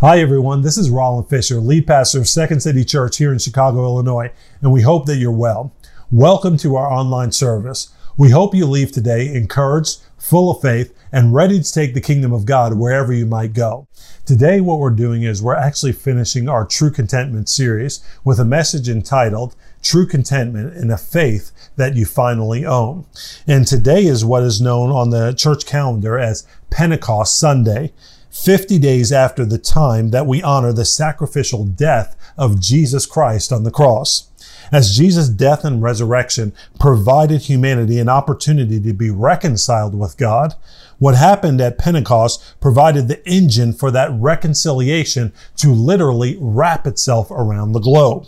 Hi, 0.00 0.20
everyone. 0.20 0.62
This 0.62 0.78
is 0.78 0.90
Roland 0.90 1.28
Fisher, 1.28 1.56
lead 1.56 1.88
pastor 1.88 2.20
of 2.20 2.28
Second 2.28 2.60
City 2.60 2.84
Church 2.84 3.16
here 3.16 3.32
in 3.32 3.40
Chicago, 3.40 3.82
Illinois, 3.82 4.30
and 4.62 4.70
we 4.70 4.82
hope 4.82 5.06
that 5.06 5.16
you're 5.16 5.32
well. 5.32 5.74
Welcome 6.12 6.56
to 6.58 6.76
our 6.76 6.86
online 6.86 7.32
service. 7.32 7.92
We 8.16 8.30
hope 8.30 8.54
you 8.54 8.64
leave 8.64 8.92
today 8.92 9.34
encouraged, 9.34 9.98
full 10.16 10.52
of 10.52 10.62
faith, 10.62 10.96
and 11.10 11.34
ready 11.34 11.60
to 11.60 11.72
take 11.72 11.94
the 11.94 12.00
kingdom 12.00 12.32
of 12.32 12.46
God 12.46 12.78
wherever 12.78 13.12
you 13.12 13.26
might 13.26 13.54
go. 13.54 13.88
Today, 14.24 14.60
what 14.60 14.78
we're 14.78 14.90
doing 14.90 15.24
is 15.24 15.42
we're 15.42 15.56
actually 15.56 15.94
finishing 15.94 16.48
our 16.48 16.64
True 16.64 16.92
Contentment 16.92 17.48
series 17.48 18.00
with 18.22 18.38
a 18.38 18.44
message 18.44 18.88
entitled 18.88 19.56
True 19.82 20.06
Contentment 20.06 20.76
in 20.76 20.92
a 20.92 20.96
Faith 20.96 21.50
That 21.74 21.96
You 21.96 22.06
Finally 22.06 22.64
Own. 22.64 23.04
And 23.48 23.66
today 23.66 24.04
is 24.04 24.24
what 24.24 24.44
is 24.44 24.60
known 24.60 24.92
on 24.92 25.10
the 25.10 25.32
church 25.32 25.66
calendar 25.66 26.20
as 26.20 26.46
Pentecost 26.70 27.36
Sunday. 27.36 27.92
50 28.30 28.78
days 28.78 29.12
after 29.12 29.44
the 29.44 29.58
time 29.58 30.10
that 30.10 30.26
we 30.26 30.42
honor 30.42 30.72
the 30.72 30.84
sacrificial 30.84 31.64
death 31.64 32.16
of 32.36 32.60
Jesus 32.60 33.06
Christ 33.06 33.52
on 33.52 33.64
the 33.64 33.70
cross. 33.70 34.28
As 34.70 34.94
Jesus' 34.94 35.28
death 35.28 35.64
and 35.64 35.82
resurrection 35.82 36.52
provided 36.78 37.42
humanity 37.42 37.98
an 37.98 38.08
opportunity 38.08 38.80
to 38.80 38.92
be 38.92 39.10
reconciled 39.10 39.98
with 39.98 40.18
God, 40.18 40.54
what 40.98 41.14
happened 41.14 41.60
at 41.60 41.78
Pentecost 41.78 42.60
provided 42.60 43.08
the 43.08 43.26
engine 43.26 43.72
for 43.72 43.90
that 43.90 44.10
reconciliation 44.12 45.32
to 45.56 45.72
literally 45.72 46.36
wrap 46.40 46.86
itself 46.86 47.30
around 47.30 47.72
the 47.72 47.80
globe. 47.80 48.26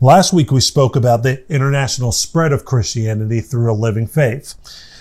Last 0.00 0.32
week 0.32 0.50
we 0.50 0.60
spoke 0.60 0.94
about 0.94 1.22
the 1.22 1.44
international 1.52 2.12
spread 2.12 2.52
of 2.52 2.64
Christianity 2.64 3.40
through 3.40 3.70
a 3.70 3.74
living 3.74 4.06
faith. 4.06 4.54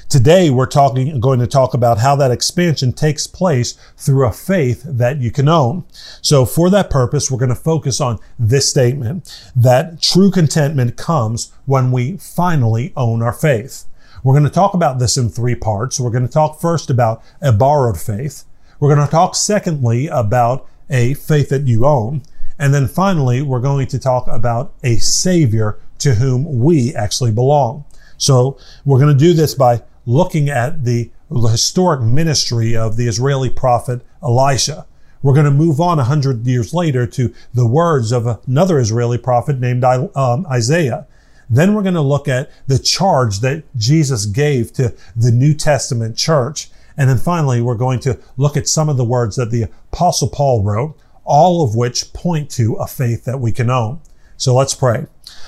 Today, 0.08 0.52
we're 0.52 0.68
talking, 0.68 1.20
going 1.20 1.40
to 1.40 1.48
talk 1.48 1.74
about 1.74 1.98
how 1.98 2.16
that 2.16 2.30
expansion 2.30 2.94
takes 2.94 3.26
place 3.26 3.74
through 3.98 4.28
a 4.28 4.32
faith 4.32 4.84
that 4.86 5.20
you 5.20 5.32
can 5.32 5.50
own. 5.50 5.84
So 6.22 6.46
for 6.46 6.70
that 6.70 6.92
purpose, 6.92 7.32
we're 7.32 7.40
going 7.40 7.50
to 7.50 7.56
focus 7.56 8.00
on 8.00 8.20
this 8.38 8.70
statement 8.70 9.52
that 9.56 10.02
true 10.02 10.30
contentment 10.30 10.96
comes 10.96 11.52
when 11.66 11.92
we 11.92 12.18
finally 12.18 12.94
own 12.96 13.24
our 13.24 13.34
faith. 13.34 13.86
We're 14.24 14.36
going 14.36 14.44
to 14.44 14.50
talk 14.50 14.76
about 14.76 15.00
this 15.00 15.18
in 15.18 15.28
three 15.28 15.56
parts. 15.56 16.00
We're 16.00 16.12
going 16.12 16.28
to 16.28 16.32
talk 16.32 16.62
first 16.62 16.92
about 16.92 17.24
a 17.42 17.52
borrowed 17.52 18.00
faith. 18.00 18.44
We're 18.80 18.94
going 18.94 19.06
to 19.06 19.12
talk 19.12 19.36
secondly 19.36 20.06
about 20.06 20.68
a 20.88 21.16
faith 21.16 21.50
that 21.50 21.66
you 21.66 21.86
own. 21.86 22.22
And 22.60 22.76
then 22.76 22.88
finally, 22.88 23.42
we're 23.42 23.60
going 23.60 23.88
to 23.88 24.00
talk 24.00 24.28
about 24.28 24.72
a 24.84 24.98
savior 24.98 25.80
to 25.98 26.14
whom 26.16 26.60
we 26.60 26.94
actually 26.94 27.32
belong. 27.32 27.86
So 28.18 28.58
we're 28.86 29.00
going 29.00 29.16
to 29.16 29.20
do 29.20 29.34
this 29.34 29.56
by 29.56 29.82
looking 30.06 30.50
at 30.50 30.84
the 30.84 31.12
historic 31.30 32.02
ministry 32.02 32.76
of 32.76 32.98
the 32.98 33.08
Israeli 33.08 33.50
prophet 33.50 34.02
Elisha. 34.22 34.86
We're 35.22 35.34
going 35.34 35.46
to 35.46 35.52
move 35.52 35.82
on 35.82 35.98
a 35.98 36.04
hundred 36.04 36.46
years 36.46 36.74
later 36.74 37.08
to 37.08 37.34
the 37.54 37.66
words 37.66 38.12
of 38.12 38.28
another 38.48 38.78
Israeli 38.80 39.18
prophet 39.18 39.60
named 39.60 39.84
um, 39.84 40.46
Isaiah. 40.46 41.08
Then 41.50 41.74
we're 41.74 41.82
going 41.82 41.96
to 41.96 42.02
look 42.02 42.28
at 42.28 42.52
the 42.68 42.80
charge 42.80 43.40
that 43.40 43.64
Jesus 43.76 44.26
gave 44.26 44.72
to 44.74 44.94
the 45.16 45.32
New 45.32 45.54
Testament 45.54 46.16
church. 46.18 46.70
And 46.98 47.10
then 47.10 47.18
finally, 47.18 47.62
we're 47.62 47.76
going 47.76 48.00
to 48.02 48.20
look 48.38 48.56
at 48.56 48.68
some 48.68 48.88
of 48.88 48.98
the 48.98 49.04
words 49.04 49.36
that 49.36 49.52
the 49.52 49.64
apostle 49.92 50.30
Paul 50.30 50.64
wrote, 50.64 50.98
all 51.24 51.64
of 51.64 51.76
which 51.76 52.14
point 52.14 52.50
to 52.52 52.76
a 52.76 52.88
faith 52.88 53.26
that 53.26 53.40
we 53.40 53.52
can 53.52 53.70
own. 53.70 54.00
So 54.38 54.56
let's 54.56 54.76
pray. 54.76 55.08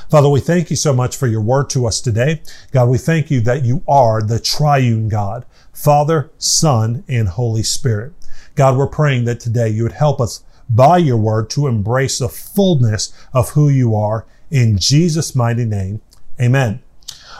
Father, 0.09 0.29
we 0.29 0.39
thank 0.39 0.69
you 0.69 0.77
so 0.77 0.93
much 0.93 1.17
for 1.17 1.27
your 1.27 1.41
word 1.41 1.69
to 1.71 1.85
us 1.85 1.99
today. 1.99 2.41
God, 2.71 2.87
we 2.87 2.97
thank 2.97 3.29
you 3.29 3.41
that 3.41 3.65
you 3.65 3.83
are 3.89 4.21
the 4.21 4.39
triune 4.39 5.09
God, 5.09 5.45
Father, 5.73 6.31
Son, 6.37 7.03
and 7.09 7.27
Holy 7.27 7.63
Spirit. 7.63 8.13
God, 8.55 8.77
we're 8.77 8.87
praying 8.87 9.25
that 9.25 9.41
today 9.41 9.67
you 9.67 9.83
would 9.83 9.91
help 9.91 10.21
us 10.21 10.45
by 10.69 10.97
your 10.97 11.17
word 11.17 11.49
to 11.49 11.67
embrace 11.67 12.19
the 12.19 12.29
fullness 12.29 13.11
of 13.33 13.49
who 13.49 13.67
you 13.67 13.95
are 13.95 14.25
in 14.49 14.77
Jesus' 14.77 15.35
mighty 15.35 15.65
name. 15.65 15.99
Amen. 16.39 16.81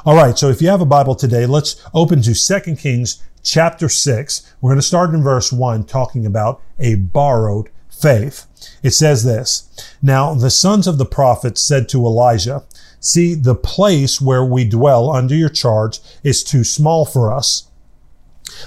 All 0.03 0.15
right. 0.15 0.37
So 0.37 0.49
if 0.49 0.61
you 0.61 0.67
have 0.67 0.81
a 0.81 0.85
Bible 0.85 1.15
today, 1.15 1.45
let's 1.45 1.81
open 1.93 2.21
to 2.23 2.33
2 2.33 2.75
Kings 2.75 3.23
chapter 3.43 3.87
6. 3.87 4.55
We're 4.59 4.71
going 4.71 4.79
to 4.79 4.85
start 4.85 5.13
in 5.13 5.23
verse 5.23 5.53
1 5.53 5.85
talking 5.85 6.25
about 6.25 6.61
a 6.79 6.95
borrowed 6.95 7.69
faith. 7.89 8.46
It 8.83 8.91
says 8.91 9.23
this, 9.23 9.69
Now 10.01 10.33
the 10.33 10.49
sons 10.49 10.87
of 10.87 10.97
the 10.97 11.05
prophets 11.05 11.61
said 11.61 11.89
to 11.89 12.05
Elijah, 12.05 12.63
See, 12.99 13.35
the 13.35 13.55
place 13.55 14.19
where 14.19 14.43
we 14.43 14.65
dwell 14.65 15.11
under 15.11 15.35
your 15.35 15.49
charge 15.49 15.99
is 16.23 16.43
too 16.43 16.63
small 16.63 17.05
for 17.05 17.31
us. 17.31 17.67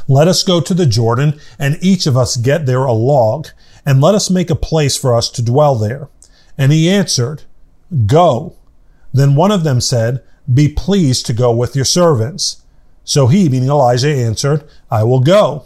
Let 0.09 0.29
us 0.29 0.43
go 0.43 0.61
to 0.61 0.75
the 0.75 0.87
Jordan 0.87 1.41
and 1.59 1.79
each 1.81 2.07
of 2.07 2.17
us 2.17 2.37
get 2.37 2.67
there 2.67 2.85
a 2.85 2.93
log 2.93 3.49
and 3.85 4.01
let 4.01 4.15
us 4.15 4.31
make 4.31 4.51
a 4.51 4.55
place 4.55 4.97
for 4.97 5.15
us 5.15 5.29
to 5.31 5.43
dwell 5.43 5.75
there. 5.75 6.09
And 6.57 6.73
he 6.73 6.89
answered, 6.89 7.43
Go. 8.07 8.57
Then 9.13 9.35
one 9.35 9.51
of 9.51 9.65
them 9.65 9.81
said, 9.81 10.23
Be 10.53 10.69
pleased 10.69 11.27
to 11.27 11.33
go 11.33 11.53
with 11.53 11.75
your 11.75 11.85
servants. 11.85 12.63
So 13.05 13.27
he, 13.27 13.49
meaning 13.49 13.69
Elijah, 13.69 14.15
answered, 14.15 14.69
I 14.91 15.03
will 15.05 15.21
go. 15.21 15.65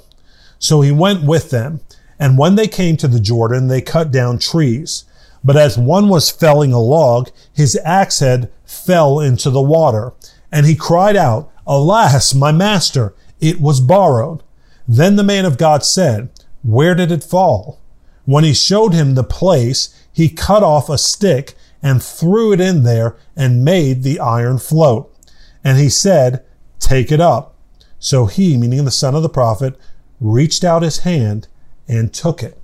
So 0.58 0.80
he 0.80 0.92
went 0.92 1.24
with 1.24 1.50
them. 1.50 1.80
And 2.24 2.38
when 2.38 2.54
they 2.54 2.68
came 2.68 2.96
to 2.96 3.06
the 3.06 3.20
Jordan, 3.20 3.68
they 3.68 3.82
cut 3.82 4.10
down 4.10 4.38
trees. 4.38 5.04
But 5.44 5.58
as 5.58 5.76
one 5.76 6.08
was 6.08 6.30
felling 6.30 6.72
a 6.72 6.80
log, 6.80 7.28
his 7.52 7.78
axe 7.84 8.20
head 8.20 8.50
fell 8.64 9.20
into 9.20 9.50
the 9.50 9.60
water. 9.60 10.14
And 10.50 10.64
he 10.64 10.74
cried 10.74 11.16
out, 11.16 11.52
Alas, 11.66 12.32
my 12.32 12.50
master, 12.50 13.14
it 13.40 13.60
was 13.60 13.78
borrowed. 13.78 14.42
Then 14.88 15.16
the 15.16 15.22
man 15.22 15.44
of 15.44 15.58
God 15.58 15.84
said, 15.84 16.30
Where 16.62 16.94
did 16.94 17.12
it 17.12 17.22
fall? 17.22 17.78
When 18.24 18.42
he 18.42 18.54
showed 18.54 18.94
him 18.94 19.16
the 19.16 19.22
place, 19.22 19.94
he 20.10 20.30
cut 20.30 20.62
off 20.62 20.88
a 20.88 20.96
stick 20.96 21.52
and 21.82 22.02
threw 22.02 22.54
it 22.54 22.60
in 22.60 22.84
there 22.84 23.18
and 23.36 23.66
made 23.66 24.02
the 24.02 24.18
iron 24.18 24.56
float. 24.56 25.14
And 25.62 25.76
he 25.76 25.90
said, 25.90 26.42
Take 26.78 27.12
it 27.12 27.20
up. 27.20 27.54
So 27.98 28.24
he, 28.24 28.56
meaning 28.56 28.86
the 28.86 28.90
son 28.90 29.14
of 29.14 29.22
the 29.22 29.28
prophet, 29.28 29.76
reached 30.20 30.64
out 30.64 30.80
his 30.80 31.00
hand 31.00 31.48
and 31.88 32.12
took 32.12 32.42
it. 32.42 32.58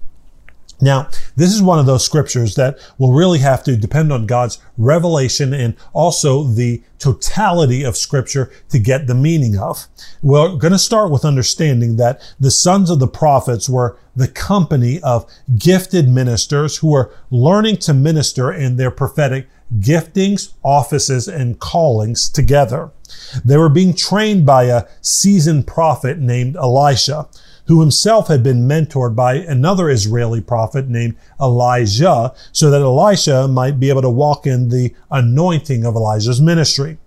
Now, 0.80 1.08
this 1.36 1.52
is 1.54 1.62
one 1.62 1.78
of 1.78 1.86
those 1.86 2.04
scriptures 2.04 2.54
that 2.54 2.78
will 2.96 3.12
really 3.12 3.40
have 3.40 3.62
to 3.64 3.76
depend 3.76 4.12
on 4.12 4.26
God's 4.26 4.58
revelation 4.78 5.52
and 5.52 5.76
also 5.92 6.42
the 6.42 6.82
totality 6.98 7.82
of 7.82 7.96
scripture 7.96 8.50
to 8.70 8.78
get 8.78 9.06
the 9.06 9.14
meaning 9.14 9.58
of. 9.58 9.86
We're 10.22 10.56
going 10.56 10.72
to 10.72 10.78
start 10.78 11.10
with 11.10 11.24
understanding 11.24 11.96
that 11.96 12.20
the 12.40 12.50
sons 12.50 12.88
of 12.88 12.98
the 12.98 13.08
prophets 13.08 13.68
were 13.68 13.98
the 14.16 14.28
company 14.28 15.00
of 15.02 15.30
gifted 15.58 16.08
ministers 16.08 16.78
who 16.78 16.92
were 16.92 17.14
learning 17.30 17.76
to 17.78 17.94
minister 17.94 18.52
in 18.52 18.76
their 18.76 18.90
prophetic 18.90 19.48
giftings, 19.78 20.54
offices, 20.62 21.28
and 21.28 21.58
callings 21.58 22.28
together. 22.28 22.90
They 23.44 23.56
were 23.56 23.68
being 23.68 23.94
trained 23.94 24.46
by 24.46 24.64
a 24.64 24.86
seasoned 25.00 25.66
prophet 25.66 26.18
named 26.18 26.56
Elisha 26.56 27.28
who 27.70 27.80
himself 27.80 28.26
had 28.26 28.42
been 28.42 28.66
mentored 28.66 29.14
by 29.14 29.34
another 29.34 29.88
Israeli 29.88 30.40
prophet 30.40 30.88
named 30.88 31.14
Elijah, 31.40 32.34
so 32.50 32.68
that 32.68 32.82
Elisha 32.82 33.46
might 33.46 33.78
be 33.78 33.90
able 33.90 34.02
to 34.02 34.10
walk 34.10 34.44
in 34.44 34.70
the 34.70 34.92
anointing 35.08 35.86
of 35.86 35.94
Elijah's 35.94 36.40
ministry. 36.40 36.98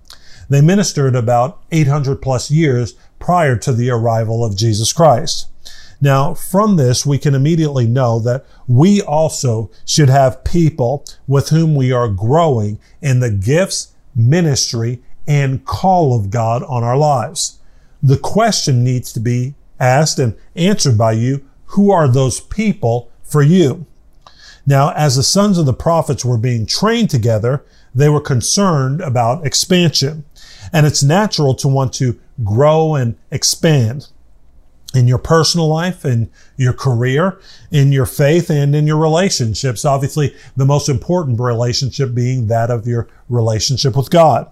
They 0.47 0.61
ministered 0.61 1.17
about 1.17 1.61
800 1.73 2.21
plus 2.21 2.49
years 2.49 2.93
prior 3.19 3.57
to 3.57 3.73
the 3.73 3.89
arrival 3.89 4.45
of 4.45 4.55
Jesus 4.55 4.93
Christ. 4.93 5.49
Now, 5.99 6.33
from 6.33 6.77
this, 6.77 7.05
we 7.05 7.17
can 7.17 7.35
immediately 7.35 7.85
know 7.85 8.17
that 8.19 8.45
we 8.65 9.01
also 9.01 9.69
should 9.85 10.09
have 10.09 10.45
people 10.45 11.03
with 11.27 11.49
whom 11.49 11.75
we 11.75 11.91
are 11.91 12.07
growing 12.07 12.79
in 13.01 13.19
the 13.19 13.31
gifts, 13.31 13.93
ministry, 14.15 15.01
and 15.27 15.65
call 15.65 16.17
of 16.17 16.29
God 16.29 16.63
on 16.63 16.85
our 16.85 16.97
lives. 16.97 17.59
The 18.01 18.17
question 18.17 18.81
needs 18.81 19.11
to 19.11 19.19
be 19.19 19.55
asked 19.79 20.19
and 20.19 20.35
answered 20.55 20.97
by 20.97 21.13
you, 21.13 21.45
who 21.67 21.91
are 21.91 22.07
those 22.07 22.39
people 22.39 23.11
for 23.23 23.41
you? 23.41 23.85
Now, 24.65 24.91
as 24.91 25.15
the 25.15 25.23
sons 25.23 25.57
of 25.57 25.65
the 25.65 25.73
prophets 25.73 26.23
were 26.23 26.37
being 26.37 26.65
trained 26.65 27.09
together, 27.09 27.65
they 27.93 28.09
were 28.09 28.21
concerned 28.21 29.01
about 29.01 29.45
expansion. 29.45 30.23
And 30.71 30.85
it's 30.85 31.03
natural 31.03 31.53
to 31.55 31.67
want 31.67 31.93
to 31.93 32.19
grow 32.43 32.95
and 32.95 33.15
expand 33.29 34.07
in 34.95 35.07
your 35.07 35.17
personal 35.17 35.67
life, 35.67 36.05
in 36.05 36.29
your 36.55 36.73
career, 36.73 37.39
in 37.71 37.91
your 37.91 38.05
faith, 38.05 38.49
and 38.49 38.75
in 38.75 38.87
your 38.87 38.97
relationships. 38.97 39.85
Obviously, 39.85 40.35
the 40.55 40.65
most 40.65 40.87
important 40.87 41.39
relationship 41.39 42.13
being 42.13 42.47
that 42.47 42.69
of 42.69 42.87
your 42.87 43.07
relationship 43.27 43.97
with 43.97 44.09
God. 44.09 44.49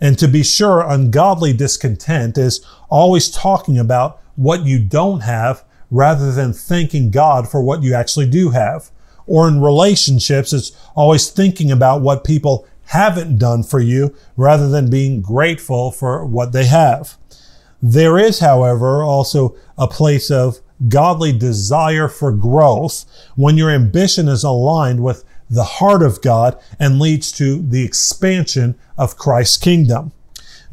And 0.00 0.18
to 0.18 0.28
be 0.28 0.42
sure, 0.42 0.80
ungodly 0.80 1.52
discontent 1.52 2.38
is 2.38 2.64
always 2.88 3.30
talking 3.30 3.78
about 3.78 4.20
what 4.36 4.64
you 4.64 4.78
don't 4.78 5.20
have 5.20 5.64
rather 5.90 6.32
than 6.32 6.52
thanking 6.52 7.10
God 7.10 7.48
for 7.48 7.62
what 7.62 7.82
you 7.82 7.94
actually 7.94 8.28
do 8.28 8.50
have. 8.50 8.90
Or 9.26 9.48
in 9.48 9.60
relationships, 9.60 10.52
it's 10.52 10.72
always 10.94 11.30
thinking 11.30 11.70
about 11.70 12.02
what 12.02 12.24
people 12.24 12.66
haven't 12.86 13.38
done 13.38 13.62
for 13.62 13.80
you 13.80 14.14
rather 14.36 14.68
than 14.68 14.90
being 14.90 15.22
grateful 15.22 15.90
for 15.90 16.24
what 16.24 16.52
they 16.52 16.66
have. 16.66 17.16
There 17.82 18.18
is, 18.18 18.40
however, 18.40 19.02
also 19.02 19.56
a 19.78 19.88
place 19.88 20.30
of 20.30 20.60
godly 20.88 21.32
desire 21.32 22.08
for 22.08 22.32
growth, 22.32 23.04
when 23.36 23.56
your 23.56 23.70
ambition 23.70 24.28
is 24.28 24.44
aligned 24.44 25.02
with 25.02 25.24
the 25.48 25.64
heart 25.64 26.02
of 26.02 26.20
God 26.20 26.58
and 26.80 26.98
leads 26.98 27.30
to 27.32 27.62
the 27.62 27.84
expansion 27.84 28.74
of 28.98 29.16
Christ's 29.16 29.56
kingdom. 29.56 30.12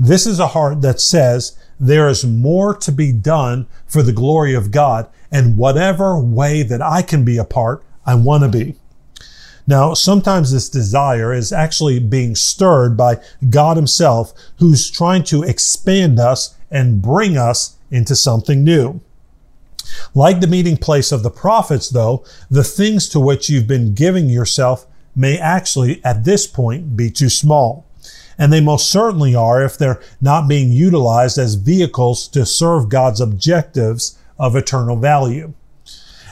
This 0.03 0.25
is 0.25 0.39
a 0.39 0.47
heart 0.47 0.81
that 0.81 0.99
says 0.99 1.55
there 1.79 2.09
is 2.09 2.25
more 2.25 2.75
to 2.75 2.91
be 2.91 3.11
done 3.11 3.67
for 3.85 4.01
the 4.01 4.11
glory 4.11 4.55
of 4.55 4.71
God 4.71 5.07
and 5.31 5.57
whatever 5.57 6.19
way 6.19 6.63
that 6.63 6.81
I 6.81 7.03
can 7.03 7.23
be 7.23 7.37
a 7.37 7.45
part, 7.45 7.83
I 8.03 8.15
want 8.15 8.41
to 8.41 8.49
be. 8.49 8.77
Now, 9.67 9.93
sometimes 9.93 10.51
this 10.51 10.69
desire 10.69 11.31
is 11.31 11.53
actually 11.53 11.99
being 11.99 12.33
stirred 12.33 12.97
by 12.97 13.17
God 13.47 13.77
himself 13.77 14.33
who's 14.57 14.89
trying 14.89 15.23
to 15.25 15.43
expand 15.43 16.19
us 16.19 16.55
and 16.71 16.99
bring 16.99 17.37
us 17.37 17.77
into 17.91 18.15
something 18.15 18.63
new. 18.63 19.01
Like 20.15 20.39
the 20.39 20.47
meeting 20.47 20.77
place 20.77 21.11
of 21.11 21.21
the 21.21 21.29
prophets, 21.29 21.89
though, 21.89 22.25
the 22.49 22.63
things 22.63 23.07
to 23.09 23.19
which 23.19 23.51
you've 23.51 23.67
been 23.67 23.93
giving 23.93 24.29
yourself 24.29 24.87
may 25.15 25.37
actually, 25.37 26.03
at 26.03 26.23
this 26.23 26.47
point, 26.47 26.97
be 26.97 27.11
too 27.11 27.29
small. 27.29 27.85
And 28.41 28.51
they 28.51 28.59
most 28.59 28.89
certainly 28.89 29.35
are 29.35 29.63
if 29.63 29.77
they're 29.77 30.01
not 30.19 30.47
being 30.47 30.71
utilized 30.71 31.37
as 31.37 31.53
vehicles 31.53 32.27
to 32.29 32.43
serve 32.43 32.89
God's 32.89 33.21
objectives 33.21 34.17
of 34.39 34.55
eternal 34.55 34.95
value. 34.95 35.53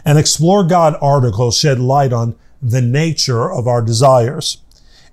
An 0.03 0.17
Explore 0.17 0.63
God 0.63 0.95
article 1.01 1.51
shed 1.51 1.77
light 1.77 2.11
on 2.11 2.35
the 2.63 2.81
nature 2.81 3.51
of 3.51 3.67
our 3.67 3.83
desires. 3.83 4.57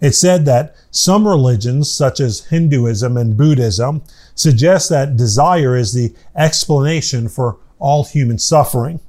It 0.01 0.13
said 0.13 0.47
that 0.47 0.75
some 0.91 1.29
religions, 1.29 1.93
such 1.93 2.19
as 2.19 2.47
Hinduism 2.47 3.19
and 3.19 3.37
Buddhism, 3.37 4.03
suggest 4.35 4.89
that 4.89 5.19
desire 5.19 5.77
is 5.77 5.93
the 5.93 6.15
explanation 6.35 7.29
for 7.29 7.59
all 7.79 8.05
human 8.05 8.39
suffering. 8.39 9.01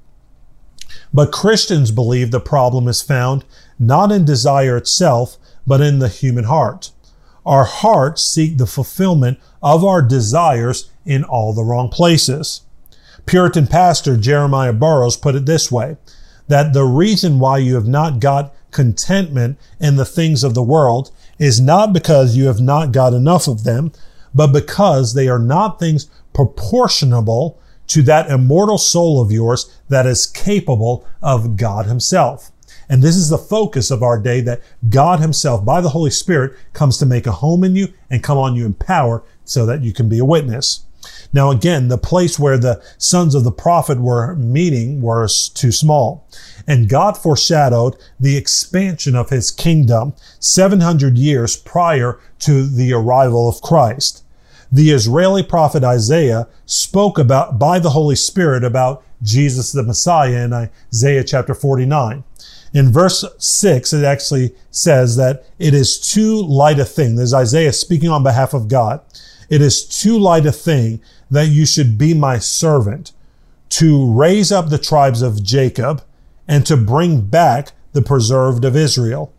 But 1.14 1.32
Christians 1.32 1.92
believe 1.92 2.32
the 2.32 2.42
problem 2.42 2.90
is 2.90 3.02
found 3.02 3.46
not 3.80 4.12
in 4.12 4.26
desire 4.26 4.76
itself, 4.76 5.38
but 5.66 5.80
in 5.80 6.00
the 6.00 6.10
human 6.10 6.44
heart. 6.44 6.92
Our 7.48 7.64
hearts 7.64 8.24
seek 8.24 8.58
the 8.58 8.68
fulfillment 8.68 9.40
of 9.64 9.86
our 9.86 10.02
desires 10.02 10.92
in 11.06 11.24
all 11.24 11.54
the 11.54 11.64
wrong 11.64 11.88
places. 11.88 12.64
Puritan 13.26 13.68
pastor 13.68 14.18
Jeremiah 14.18 14.74
Burroughs 14.74 15.16
put 15.16 15.34
it 15.34 15.46
this 15.46 15.72
way, 15.72 15.96
that 16.50 16.74
the 16.74 16.84
reason 16.84 17.40
why 17.40 17.60
you 17.60 17.76
have 17.76 17.88
not 17.88 18.20
got 18.20 18.54
contentment 18.72 19.58
in 19.80 19.96
the 19.96 20.04
things 20.04 20.44
of 20.44 20.56
the 20.56 20.62
world 20.62 21.10
is 21.40 21.62
not 21.62 21.94
because 21.94 22.36
you 22.36 22.48
have 22.48 22.60
not 22.60 22.92
got 22.92 23.14
enough 23.14 23.48
of 23.48 23.64
them, 23.64 23.94
but 24.36 24.48
because 24.48 25.14
they 25.14 25.30
are 25.30 25.40
not 25.40 25.80
things 25.80 26.10
proportionable 26.34 27.58
to 27.88 28.02
that 28.02 28.30
immortal 28.30 28.78
soul 28.78 29.22
of 29.22 29.32
yours 29.32 29.74
that 29.88 30.06
is 30.06 30.28
capable 30.28 31.08
of 31.22 31.56
God 31.56 31.86
himself. 31.86 32.52
And 32.90 33.02
this 33.02 33.16
is 33.16 33.30
the 33.30 33.38
focus 33.38 33.92
of 33.92 34.02
our 34.02 34.20
day 34.20 34.42
that 34.42 34.62
God 34.90 35.20
himself, 35.20 35.66
by 35.66 35.82
the 35.82 35.90
Holy 35.90 36.12
Spirit, 36.12 36.58
comes 36.74 36.98
to 37.00 37.06
make 37.06 37.28
a 37.28 37.32
home 37.32 37.64
in 37.64 37.76
you 37.76 37.94
and 38.10 38.24
come 38.24 38.38
on 38.38 38.56
you 38.56 38.66
in 38.66 38.74
power 38.74 39.24
so 39.44 39.66
that 39.66 39.82
you 39.82 39.94
can 39.94 40.08
be 40.08 40.20
a 40.20 40.26
witness. 40.26 40.86
Now, 41.34 41.52
again, 41.52 41.88
the 41.88 41.98
place 41.98 42.40
where 42.40 42.58
the 42.58 42.82
sons 42.98 43.36
of 43.36 43.44
the 43.44 43.52
prophet 43.52 44.00
were 44.00 44.36
meeting 44.36 45.02
was 45.02 45.50
too 45.50 45.72
small. 45.72 46.28
And 46.66 46.90
God 46.90 47.18
foreshadowed 47.18 47.96
the 48.20 48.38
expansion 48.38 49.16
of 49.16 49.30
his 49.30 49.52
kingdom 49.52 50.14
700 50.40 51.18
years 51.18 51.56
prior 51.56 52.20
to 52.40 52.66
the 52.66 52.94
arrival 52.94 53.48
of 53.48 53.62
Christ. 53.62 54.24
The 54.72 54.92
Israeli 54.92 55.44
prophet 55.44 55.84
Isaiah 55.84 56.48
spoke 56.66 57.18
about, 57.18 57.58
by 57.58 57.80
the 57.80 57.92
Holy 57.92 58.16
Spirit 58.16 58.64
about 58.64 59.04
Jesus 59.24 59.72
the 59.72 59.84
Messiah 59.84 60.44
in 60.44 60.54
Isaiah 60.54 61.24
chapter 61.24 61.54
49. 61.54 62.24
In 62.78 62.92
verse 62.92 63.26
6, 63.40 63.92
it 63.92 64.04
actually 64.04 64.54
says 64.70 65.16
that 65.16 65.46
it 65.58 65.74
is 65.74 66.00
too 66.00 66.40
light 66.44 66.78
a 66.78 66.86
thing. 66.86 67.16
There's 67.16 67.34
Isaiah 67.34 67.74
speaking 67.74 68.12
on 68.12 68.22
behalf 68.22 68.54
of 68.54 68.68
God. 68.68 69.02
It 69.50 69.64
is 69.64 69.84
too 69.84 70.20
light 70.20 70.46
a 70.46 70.52
thing 70.52 71.02
that 71.32 71.48
you 71.48 71.66
should 71.66 71.98
be 71.98 72.14
my 72.14 72.38
servant 72.38 73.14
to 73.70 74.14
raise 74.14 74.52
up 74.52 74.70
the 74.70 74.78
tribes 74.78 75.24
of 75.24 75.42
Jacob 75.42 76.04
and 76.48 76.68
to 76.68 76.78
bring 76.78 77.22
back 77.22 77.72
the 77.94 78.04
preserved 78.04 78.64
of 78.64 78.76
Israel. 78.76 79.34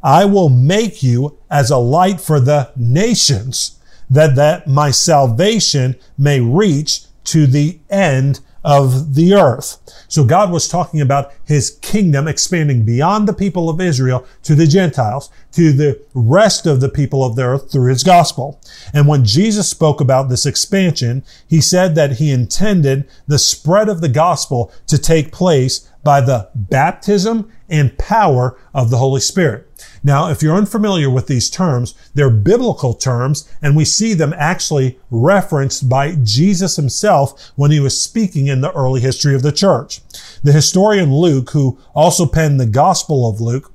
I 0.00 0.24
will 0.24 0.48
make 0.48 1.02
you 1.02 1.36
as 1.50 1.72
a 1.72 1.78
light 1.78 2.20
for 2.20 2.38
the 2.38 2.70
nations 2.76 3.76
that, 4.08 4.36
that 4.36 4.68
my 4.68 4.92
salvation 4.92 5.96
may 6.16 6.38
reach 6.38 7.06
to 7.24 7.48
the 7.48 7.80
end 7.90 8.38
of 8.64 9.14
the 9.14 9.34
earth. 9.34 9.78
So 10.08 10.24
God 10.24 10.50
was 10.50 10.68
talking 10.68 11.00
about 11.00 11.32
his 11.44 11.78
kingdom 11.82 12.26
expanding 12.26 12.84
beyond 12.84 13.28
the 13.28 13.34
people 13.34 13.68
of 13.68 13.80
Israel 13.80 14.26
to 14.42 14.54
the 14.54 14.66
Gentiles, 14.66 15.30
to 15.52 15.72
the 15.72 16.00
rest 16.14 16.66
of 16.66 16.80
the 16.80 16.88
people 16.88 17.24
of 17.24 17.36
the 17.36 17.44
earth 17.44 17.70
through 17.70 17.90
his 17.90 18.02
gospel. 18.02 18.60
And 18.92 19.06
when 19.06 19.24
Jesus 19.24 19.68
spoke 19.68 20.00
about 20.00 20.28
this 20.28 20.46
expansion, 20.46 21.22
he 21.46 21.60
said 21.60 21.94
that 21.94 22.12
he 22.12 22.30
intended 22.30 23.08
the 23.26 23.38
spread 23.38 23.88
of 23.88 24.00
the 24.00 24.08
gospel 24.08 24.72
to 24.86 24.98
take 24.98 25.30
place 25.30 25.90
by 26.02 26.20
the 26.20 26.48
baptism 26.54 27.50
and 27.68 27.96
power 27.98 28.58
of 28.72 28.90
the 28.90 28.98
Holy 28.98 29.20
Spirit. 29.20 29.68
Now, 30.06 30.28
if 30.28 30.42
you're 30.42 30.54
unfamiliar 30.54 31.08
with 31.08 31.28
these 31.28 31.48
terms, 31.48 31.94
they're 32.12 32.28
biblical 32.28 32.92
terms, 32.92 33.48
and 33.62 33.74
we 33.74 33.86
see 33.86 34.12
them 34.12 34.34
actually 34.36 34.98
referenced 35.10 35.88
by 35.88 36.16
Jesus 36.16 36.76
himself 36.76 37.52
when 37.56 37.70
he 37.70 37.80
was 37.80 38.00
speaking 38.00 38.46
in 38.46 38.60
the 38.60 38.72
early 38.72 39.00
history 39.00 39.34
of 39.34 39.40
the 39.40 39.50
church. 39.50 40.02
The 40.42 40.52
historian 40.52 41.12
Luke, 41.12 41.50
who 41.50 41.78
also 41.94 42.26
penned 42.26 42.60
the 42.60 42.66
Gospel 42.66 43.28
of 43.28 43.40
Luke, 43.40 43.72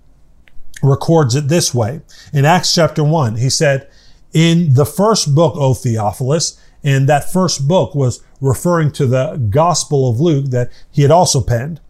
records 0.83 1.33
it 1.33 1.47
this 1.47 1.73
way. 1.73 2.01
In 2.31 2.45
Acts 2.45 2.75
chapter 2.75 3.03
1, 3.03 3.37
he 3.37 3.49
said, 3.49 3.89
In 4.31 4.75
the 4.75 4.85
first 4.85 5.33
book, 5.33 5.55
O 5.57 5.73
Theophilus, 5.73 6.61
and 6.83 7.09
that 7.09 7.31
first 7.31 7.67
book 7.67 7.95
was 7.95 8.23
referring 8.39 8.91
to 8.93 9.07
the 9.07 9.35
Gospel 9.49 10.09
of 10.09 10.19
Luke 10.19 10.45
that 10.51 10.71
he 10.91 11.01
had 11.01 11.11
also 11.11 11.41
penned. 11.41 11.81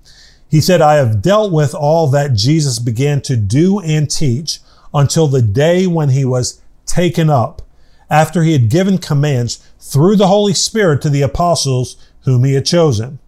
He 0.50 0.62
said, 0.62 0.82
I 0.82 0.96
have 0.96 1.22
dealt 1.22 1.52
with 1.52 1.76
all 1.76 2.08
that 2.08 2.34
Jesus 2.34 2.80
began 2.80 3.22
to 3.22 3.38
do 3.38 3.80
and 3.80 4.10
teach 4.10 4.60
until 4.94 5.28
the 5.28 5.44
day 5.44 5.86
when 5.86 6.10
he 6.10 6.26
was 6.26 6.62
taken 6.88 7.30
up, 7.30 7.62
after 8.10 8.42
he 8.42 8.54
had 8.54 8.70
given 8.70 8.98
commands 8.98 9.64
through 9.80 10.16
the 10.16 10.28
Holy 10.28 10.54
Spirit 10.54 11.02
to 11.04 11.10
the 11.10 11.22
apostles 11.22 11.96
whom 12.22 12.44
he 12.44 12.54
had 12.54 12.66
chosen. 12.66 13.20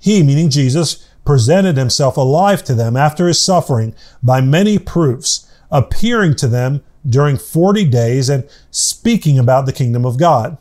He, 0.00 0.22
meaning 0.22 0.50
Jesus, 0.50 1.08
presented 1.24 1.76
himself 1.76 2.16
alive 2.16 2.64
to 2.64 2.74
them 2.74 2.96
after 2.96 3.28
his 3.28 3.44
suffering 3.44 3.94
by 4.22 4.40
many 4.40 4.78
proofs, 4.78 5.50
appearing 5.70 6.34
to 6.36 6.48
them 6.48 6.82
during 7.08 7.36
40 7.36 7.84
days 7.84 8.28
and 8.28 8.48
speaking 8.70 9.38
about 9.38 9.66
the 9.66 9.72
kingdom 9.72 10.04
of 10.04 10.18
God. 10.18 10.58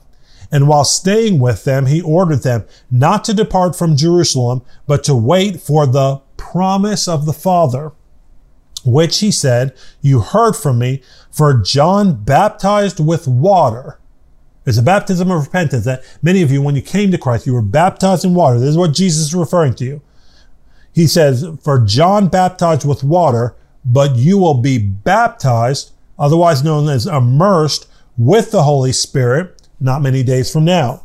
And 0.51 0.67
while 0.67 0.83
staying 0.83 1.39
with 1.39 1.63
them, 1.63 1.87
he 1.87 2.01
ordered 2.01 2.43
them 2.43 2.65
not 2.91 3.23
to 3.25 3.33
depart 3.33 3.75
from 3.75 3.97
Jerusalem, 3.97 4.61
but 4.85 5.03
to 5.05 5.15
wait 5.15 5.59
for 5.59 5.85
the 5.87 6.21
promise 6.37 7.07
of 7.07 7.25
the 7.25 7.33
Father, 7.33 7.91
which 8.83 9.19
he 9.19 9.31
said, 9.31 9.75
You 10.01 10.19
heard 10.19 10.55
from 10.55 10.79
me, 10.79 11.01
for 11.31 11.53
John 11.53 12.23
baptized 12.23 12.99
with 12.99 13.27
water. 13.27 13.99
It's 14.65 14.77
a 14.77 14.83
baptism 14.83 15.29
of 15.29 15.43
repentance 15.43 15.85
that 15.85 16.03
many 16.21 16.41
of 16.41 16.51
you, 16.51 16.61
when 16.61 16.75
you 16.75 16.81
came 16.81 17.11
to 17.11 17.17
Christ, 17.17 17.45
you 17.45 17.53
were 17.53 17.61
baptized 17.61 18.25
in 18.25 18.33
water. 18.33 18.59
This 18.59 18.69
is 18.69 18.77
what 18.77 18.93
Jesus 18.93 19.27
is 19.27 19.35
referring 19.35 19.75
to 19.75 19.85
you. 19.85 20.01
He 20.93 21.07
says, 21.07 21.45
For 21.61 21.79
John 21.79 22.29
baptized 22.29 22.87
with 22.87 23.03
water, 23.03 23.55
but 23.83 24.15
you 24.15 24.37
will 24.37 24.55
be 24.55 24.77
baptized, 24.79 25.91
otherwise 26.17 26.63
known 26.63 26.89
as 26.89 27.05
immersed, 27.05 27.87
with 28.17 28.51
the 28.51 28.63
Holy 28.63 28.93
Spirit 28.93 29.54
not 29.79 30.01
many 30.01 30.23
days 30.23 30.51
from 30.51 30.65
now. 30.65 31.03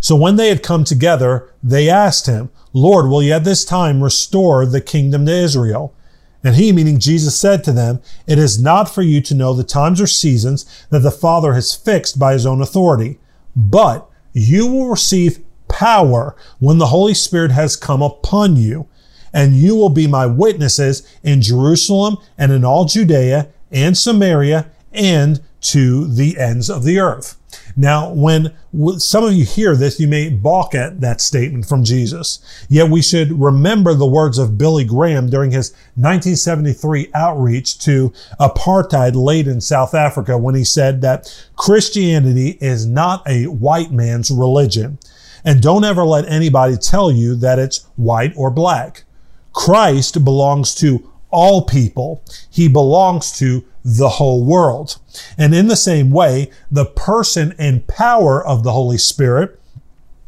So 0.00 0.14
when 0.14 0.36
they 0.36 0.48
had 0.48 0.62
come 0.62 0.84
together, 0.84 1.52
they 1.62 1.88
asked 1.88 2.26
him, 2.26 2.50
Lord, 2.72 3.08
will 3.08 3.22
you 3.22 3.32
at 3.32 3.44
this 3.44 3.64
time 3.64 4.02
restore 4.02 4.64
the 4.64 4.80
kingdom 4.80 5.26
to 5.26 5.32
Israel? 5.32 5.94
And 6.42 6.56
he, 6.56 6.72
meaning 6.72 6.98
Jesus, 6.98 7.38
said 7.38 7.64
to 7.64 7.72
them, 7.72 8.00
It 8.26 8.38
is 8.38 8.62
not 8.62 8.84
for 8.84 9.02
you 9.02 9.20
to 9.22 9.34
know 9.34 9.52
the 9.52 9.64
times 9.64 10.00
or 10.00 10.06
seasons 10.06 10.86
that 10.90 11.00
the 11.00 11.10
Father 11.10 11.54
has 11.54 11.74
fixed 11.74 12.18
by 12.18 12.32
his 12.32 12.46
own 12.46 12.62
authority, 12.62 13.18
but 13.54 14.08
you 14.32 14.66
will 14.66 14.88
receive 14.88 15.40
power 15.68 16.34
when 16.58 16.78
the 16.78 16.86
Holy 16.86 17.14
Spirit 17.14 17.50
has 17.50 17.76
come 17.76 18.00
upon 18.00 18.56
you, 18.56 18.88
and 19.32 19.54
you 19.54 19.74
will 19.74 19.90
be 19.90 20.06
my 20.06 20.26
witnesses 20.26 21.06
in 21.22 21.42
Jerusalem 21.42 22.16
and 22.38 22.52
in 22.52 22.64
all 22.64 22.86
Judea 22.86 23.48
and 23.70 23.96
Samaria 23.96 24.70
and 24.92 25.40
to 25.60 26.06
the 26.06 26.38
ends 26.38 26.70
of 26.70 26.84
the 26.84 26.98
earth. 26.98 27.36
Now, 27.76 28.12
when 28.12 28.54
some 28.98 29.24
of 29.24 29.32
you 29.32 29.44
hear 29.44 29.76
this, 29.76 30.00
you 30.00 30.08
may 30.08 30.28
balk 30.28 30.74
at 30.74 31.00
that 31.00 31.20
statement 31.20 31.66
from 31.66 31.84
Jesus. 31.84 32.38
Yet 32.68 32.90
we 32.90 33.02
should 33.02 33.40
remember 33.40 33.94
the 33.94 34.06
words 34.06 34.38
of 34.38 34.58
Billy 34.58 34.84
Graham 34.84 35.28
during 35.28 35.50
his 35.50 35.70
1973 35.94 37.10
outreach 37.14 37.78
to 37.80 38.12
apartheid 38.38 39.14
late 39.14 39.46
in 39.46 39.60
South 39.60 39.94
Africa 39.94 40.36
when 40.38 40.54
he 40.54 40.64
said 40.64 41.00
that 41.02 41.48
Christianity 41.56 42.58
is 42.60 42.86
not 42.86 43.26
a 43.28 43.46
white 43.46 43.92
man's 43.92 44.30
religion. 44.30 44.98
And 45.44 45.62
don't 45.62 45.84
ever 45.84 46.04
let 46.04 46.26
anybody 46.26 46.76
tell 46.76 47.10
you 47.10 47.34
that 47.36 47.58
it's 47.58 47.86
white 47.96 48.32
or 48.36 48.50
black. 48.50 49.04
Christ 49.52 50.24
belongs 50.24 50.74
to 50.76 51.09
all 51.30 51.62
people. 51.62 52.22
He 52.50 52.68
belongs 52.68 53.32
to 53.38 53.64
the 53.84 54.08
whole 54.08 54.44
world. 54.44 54.98
And 55.38 55.54
in 55.54 55.68
the 55.68 55.76
same 55.76 56.10
way, 56.10 56.50
the 56.70 56.84
person 56.84 57.54
and 57.58 57.86
power 57.86 58.44
of 58.44 58.62
the 58.62 58.72
Holy 58.72 58.98
Spirit 58.98 59.58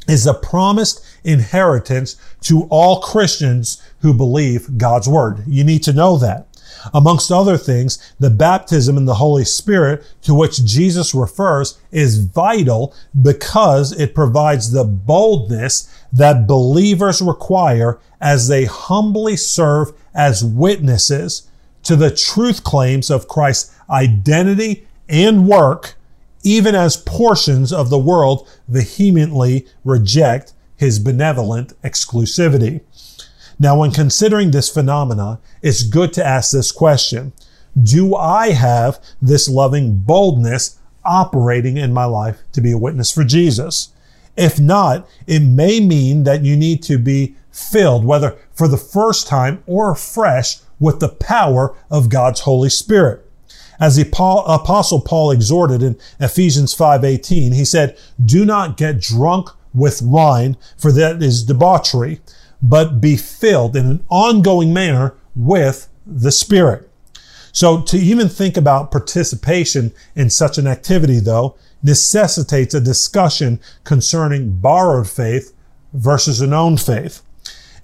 is 0.09 0.27
a 0.27 0.35
promised 0.35 1.05
inheritance 1.23 2.17
to 2.43 2.65
all 2.71 3.01
Christians 3.01 3.83
who 4.01 4.13
believe 4.13 4.79
God's 4.79 5.09
word. 5.09 5.45
You 5.47 5.65
need 5.65 5.83
to 5.85 5.93
know 5.93 6.17
that. 6.19 6.49
Amongst 6.93 7.31
other 7.31 7.57
things, 7.57 8.13
the 8.19 8.31
baptism 8.31 8.97
in 8.97 9.05
the 9.05 9.15
Holy 9.15 9.45
Spirit 9.45 10.05
to 10.23 10.35
which 10.35 10.65
Jesus 10.65 11.15
refers 11.15 11.79
is 11.93 12.25
vital 12.25 12.95
because 13.21 13.93
it 13.93 14.15
provides 14.15 14.73
the 14.73 14.83
boldness 14.83 15.89
that 16.13 16.49
believers 16.49 17.23
require 17.23 18.01
as 18.21 18.49
they 18.49 18.65
humbly 18.65 19.37
serve 19.37 19.93
as 20.15 20.45
witnesses 20.45 21.49
to 21.85 21.97
the 21.97 22.11
truth 22.11 22.65
claims 22.65 23.11
of 23.11 23.29
Christ's 23.29 23.75
identity 23.91 24.87
and 25.09 25.49
work, 25.49 25.95
even 26.43 26.75
as 26.75 26.97
portions 26.97 27.73
of 27.73 27.91
the 27.91 27.99
world 27.99 28.49
vehemently 28.69 29.67
reject 29.85 30.53
his 30.77 30.99
benevolent 30.99 31.81
exclusivity. 31.83 32.81
Now, 33.59 33.79
when 33.79 33.93
considering 33.93 34.51
this 34.51 34.69
phenomena, 34.69 35.39
it's 35.61 35.85
good 35.85 36.13
to 36.15 36.27
ask 36.27 36.51
this 36.51 36.73
question. 36.73 37.33
Do 37.81 38.17
I 38.17 38.51
have 38.51 38.99
this 39.21 39.49
loving 39.49 39.97
boldness 39.99 40.79
operating 41.05 41.77
in 41.77 41.93
my 41.93 42.05
life 42.05 42.39
to 42.53 42.61
be 42.61 42.73
a 42.73 42.79
witness 42.79 43.13
for 43.13 43.25
Jesus? 43.25 43.92
If 44.37 44.59
not, 44.59 45.09
it 45.27 45.41
may 45.41 45.81
mean 45.81 46.25
that 46.25 46.45
you 46.45 46.57
need 46.57 46.83
to 46.85 46.99
be 46.99 47.37
filled, 47.51 48.05
whether 48.05 48.37
for 48.53 48.67
the 48.67 48.77
first 48.77 49.27
time 49.27 49.63
or 49.67 49.95
fresh, 49.95 50.59
with 50.81 50.99
the 51.01 51.09
power 51.09 51.77
of 51.91 52.09
God's 52.09 52.41
Holy 52.41 52.69
Spirit. 52.69 53.25
As 53.79 53.97
the 53.97 54.03
apostle 54.03 55.01
Paul 55.01 55.31
exhorted 55.31 55.83
in 55.83 55.97
Ephesians 56.19 56.75
5:18, 56.75 57.53
he 57.53 57.65
said, 57.65 57.97
"Do 58.25 58.45
not 58.45 58.77
get 58.77 59.01
drunk 59.01 59.51
with 59.75 60.03
wine, 60.03 60.57
for 60.77 60.93
that 60.93 61.23
is 61.23 61.45
debauchery, 61.45 62.21
but 62.63 63.01
be 63.01 63.17
filled 63.17 63.77
in 63.77 63.87
an 63.87 64.05
ongoing 64.09 64.73
manner 64.73 65.15
with 65.35 65.89
the 66.07 66.31
Spirit. 66.31 66.89
So 67.53 67.81
to 67.83 67.99
even 67.99 68.29
think 68.29 68.57
about 68.57 68.91
participation 68.91 69.93
in 70.15 70.31
such 70.31 70.59
an 70.59 70.67
activity, 70.67 71.19
though, 71.21 71.57
necessitates 71.83 72.75
a 72.75 72.81
discussion 72.81 73.61
concerning 73.85 74.57
borrowed 74.57 75.09
faith 75.09 75.53
versus 75.93 76.41
an 76.41 76.53
own 76.53 76.77
faith. 76.77 77.23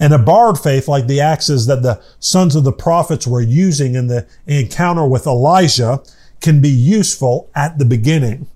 And 0.01 0.13
a 0.13 0.19
borrowed 0.19 0.61
faith, 0.61 0.87
like 0.87 1.07
the 1.07 1.21
axes 1.21 1.67
that 1.67 1.83
the 1.83 2.01
sons 2.21 2.55
of 2.55 2.65
the 2.65 2.73
prophets 2.73 3.27
were 3.27 3.41
using 3.41 3.97
in 3.97 4.07
the 4.07 4.27
encounter 4.47 5.07
with 5.07 5.27
Elijah, 5.27 6.03
can 6.41 6.61
be 6.61 6.69
useful 6.69 7.51
at 7.55 7.79
the 7.79 7.85
beginning. 7.85 8.47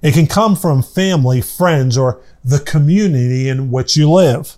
It 0.00 0.14
can 0.14 0.26
come 0.26 0.56
from 0.56 0.82
family, 0.82 1.42
friends, 1.42 1.98
or 1.98 2.22
the 2.42 2.60
community 2.60 3.48
in 3.48 3.70
which 3.70 3.96
you 3.96 4.10
live. 4.10 4.56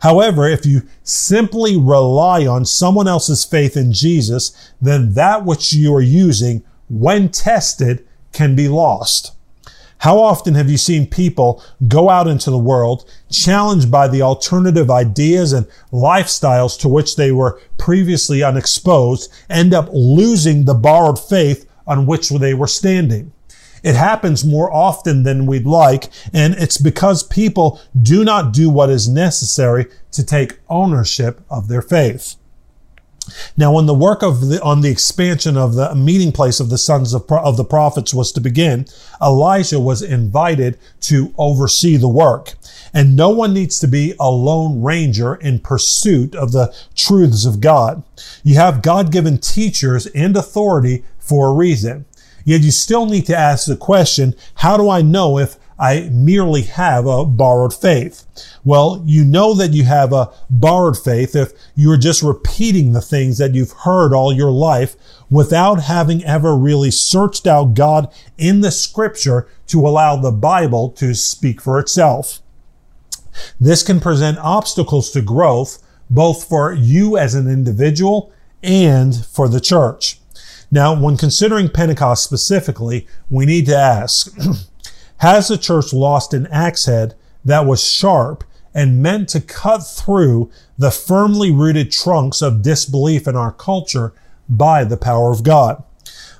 However, 0.00 0.48
if 0.48 0.66
you 0.66 0.82
simply 1.02 1.76
rely 1.76 2.46
on 2.46 2.64
someone 2.64 3.08
else's 3.08 3.44
faith 3.44 3.76
in 3.76 3.92
Jesus, 3.92 4.72
then 4.80 5.14
that 5.14 5.44
which 5.44 5.72
you 5.72 5.94
are 5.94 6.02
using, 6.02 6.62
when 6.88 7.28
tested, 7.28 8.06
can 8.32 8.54
be 8.54 8.68
lost. 8.68 9.32
How 10.02 10.18
often 10.18 10.54
have 10.54 10.68
you 10.68 10.78
seen 10.78 11.06
people 11.06 11.62
go 11.86 12.10
out 12.10 12.26
into 12.26 12.50
the 12.50 12.58
world 12.58 13.08
challenged 13.30 13.88
by 13.88 14.08
the 14.08 14.20
alternative 14.20 14.90
ideas 14.90 15.52
and 15.52 15.64
lifestyles 15.92 16.76
to 16.80 16.88
which 16.88 17.14
they 17.14 17.30
were 17.30 17.60
previously 17.78 18.42
unexposed, 18.42 19.32
end 19.48 19.72
up 19.72 19.88
losing 19.92 20.64
the 20.64 20.74
borrowed 20.74 21.20
faith 21.20 21.70
on 21.86 22.06
which 22.06 22.30
they 22.30 22.52
were 22.52 22.66
standing? 22.66 23.32
It 23.84 23.94
happens 23.94 24.44
more 24.44 24.72
often 24.74 25.22
than 25.22 25.46
we'd 25.46 25.66
like, 25.66 26.10
and 26.32 26.54
it's 26.54 26.78
because 26.78 27.22
people 27.22 27.80
do 28.00 28.24
not 28.24 28.52
do 28.52 28.70
what 28.70 28.90
is 28.90 29.08
necessary 29.08 29.86
to 30.10 30.26
take 30.26 30.58
ownership 30.68 31.42
of 31.48 31.68
their 31.68 31.82
faith. 31.82 32.34
Now, 33.56 33.72
when 33.72 33.86
the 33.86 33.94
work 33.94 34.22
of 34.22 34.48
the, 34.48 34.60
on 34.62 34.80
the 34.80 34.90
expansion 34.90 35.56
of 35.56 35.74
the 35.74 35.94
meeting 35.94 36.32
place 36.32 36.58
of 36.58 36.70
the 36.70 36.78
sons 36.78 37.14
of, 37.14 37.30
of 37.30 37.56
the 37.56 37.64
prophets 37.64 38.12
was 38.12 38.32
to 38.32 38.40
begin, 38.40 38.86
Elijah 39.20 39.78
was 39.78 40.02
invited 40.02 40.78
to 41.02 41.32
oversee 41.38 41.96
the 41.96 42.08
work. 42.08 42.54
And 42.92 43.16
no 43.16 43.30
one 43.30 43.54
needs 43.54 43.78
to 43.78 43.86
be 43.86 44.14
a 44.18 44.30
lone 44.30 44.82
ranger 44.82 45.36
in 45.36 45.60
pursuit 45.60 46.34
of 46.34 46.52
the 46.52 46.74
truths 46.94 47.46
of 47.46 47.60
God. 47.60 48.02
You 48.42 48.56
have 48.56 48.82
God-given 48.82 49.38
teachers 49.38 50.06
and 50.08 50.36
authority 50.36 51.04
for 51.18 51.48
a 51.48 51.54
reason. 51.54 52.04
Yet 52.44 52.62
you 52.62 52.72
still 52.72 53.06
need 53.06 53.26
to 53.26 53.36
ask 53.36 53.66
the 53.66 53.76
question, 53.76 54.34
how 54.56 54.76
do 54.76 54.90
I 54.90 55.00
know 55.00 55.38
if 55.38 55.56
I 55.82 56.10
merely 56.12 56.62
have 56.62 57.06
a 57.06 57.24
borrowed 57.24 57.74
faith? 57.74 58.24
Well, 58.62 59.02
you 59.04 59.24
know 59.24 59.52
that 59.54 59.72
you 59.72 59.82
have 59.82 60.12
a 60.12 60.30
borrowed 60.48 60.96
faith 60.96 61.34
if 61.34 61.52
you're 61.74 61.96
just 61.96 62.22
repeating 62.22 62.92
the 62.92 63.00
things 63.00 63.38
that 63.38 63.52
you've 63.52 63.72
heard 63.72 64.14
all 64.14 64.32
your 64.32 64.52
life 64.52 64.94
without 65.28 65.82
having 65.82 66.22
ever 66.22 66.56
really 66.56 66.92
searched 66.92 67.48
out 67.48 67.74
God 67.74 68.14
in 68.38 68.60
the 68.60 68.70
scripture 68.70 69.48
to 69.66 69.80
allow 69.80 70.14
the 70.14 70.30
Bible 70.30 70.90
to 70.90 71.14
speak 71.14 71.60
for 71.60 71.80
itself. 71.80 72.38
This 73.58 73.82
can 73.82 73.98
present 73.98 74.38
obstacles 74.38 75.10
to 75.10 75.20
growth, 75.20 75.82
both 76.08 76.44
for 76.48 76.72
you 76.72 77.16
as 77.18 77.34
an 77.34 77.48
individual 77.48 78.32
and 78.62 79.26
for 79.26 79.48
the 79.48 79.60
church. 79.60 80.20
Now, 80.70 80.98
when 80.98 81.16
considering 81.16 81.68
Pentecost 81.68 82.22
specifically, 82.22 83.06
we 83.28 83.46
need 83.46 83.66
to 83.66 83.76
ask, 83.76 84.32
has 85.22 85.46
the 85.46 85.56
church 85.56 85.92
lost 85.92 86.34
an 86.34 86.48
axe 86.48 86.86
head 86.86 87.14
that 87.44 87.64
was 87.64 87.84
sharp 87.84 88.42
and 88.74 89.00
meant 89.00 89.28
to 89.28 89.40
cut 89.40 89.78
through 89.78 90.50
the 90.76 90.90
firmly 90.90 91.52
rooted 91.52 91.92
trunks 91.92 92.42
of 92.42 92.60
disbelief 92.60 93.28
in 93.28 93.36
our 93.36 93.52
culture 93.52 94.12
by 94.48 94.82
the 94.82 94.96
power 94.96 95.30
of 95.30 95.44
God? 95.44 95.80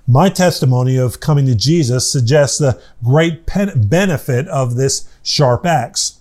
My 0.05 0.29
testimony 0.29 0.97
of 0.97 1.21
coming 1.21 1.47
to 1.47 1.55
Jesus 1.55 2.11
suggests 2.11 2.59
the 2.59 2.83
great 3.05 3.47
benefit 3.47 4.49
of 4.49 4.75
this 4.75 5.09
sharp 5.23 5.65
axe. 5.65 6.19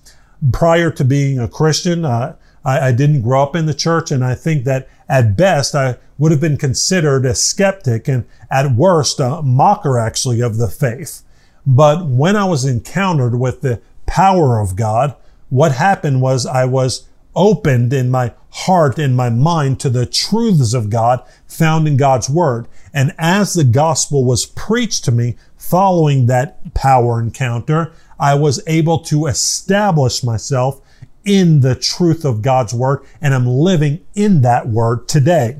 Prior 0.53 0.91
to 0.91 1.03
being 1.03 1.39
a 1.39 1.47
Christian, 1.47 2.05
uh, 2.05 2.35
I, 2.63 2.89
I 2.89 2.91
didn't 2.91 3.23
grow 3.23 3.41
up 3.41 3.55
in 3.55 3.65
the 3.65 3.73
church, 3.73 4.11
and 4.11 4.23
I 4.23 4.35
think 4.35 4.65
that 4.65 4.87
at 5.09 5.35
best 5.35 5.73
I 5.73 5.97
would 6.19 6.31
have 6.31 6.39
been 6.39 6.57
considered 6.57 7.25
a 7.25 7.33
skeptic 7.33 8.07
and 8.07 8.25
at 8.51 8.75
worst 8.75 9.19
a 9.19 9.41
mocker 9.41 9.97
actually 9.97 10.41
of 10.41 10.57
the 10.57 10.67
faith. 10.67 11.23
But 11.65 12.05
when 12.05 12.35
I 12.35 12.45
was 12.45 12.65
encountered 12.65 13.39
with 13.39 13.61
the 13.61 13.81
power 14.05 14.59
of 14.59 14.75
God, 14.75 15.15
what 15.49 15.73
happened 15.73 16.21
was 16.21 16.45
I 16.45 16.65
was 16.65 17.07
opened 17.35 17.93
in 17.93 18.09
my 18.09 18.33
heart 18.49 18.99
and 18.99 19.15
my 19.15 19.29
mind 19.29 19.79
to 19.79 19.89
the 19.89 20.05
truths 20.05 20.73
of 20.73 20.89
God 20.89 21.23
found 21.47 21.87
in 21.87 21.97
God's 21.97 22.29
word. 22.29 22.67
And 22.93 23.13
as 23.17 23.53
the 23.53 23.63
gospel 23.63 24.25
was 24.25 24.45
preached 24.45 25.05
to 25.05 25.11
me 25.11 25.37
following 25.57 26.25
that 26.25 26.73
power 26.73 27.19
encounter, 27.21 27.93
I 28.19 28.35
was 28.35 28.61
able 28.67 28.99
to 28.99 29.27
establish 29.27 30.23
myself 30.23 30.81
in 31.23 31.61
the 31.61 31.75
truth 31.75 32.25
of 32.25 32.41
God's 32.41 32.73
word 32.73 33.03
and 33.21 33.33
I'm 33.33 33.47
living 33.47 34.03
in 34.15 34.41
that 34.41 34.67
word 34.67 35.07
today. 35.07 35.59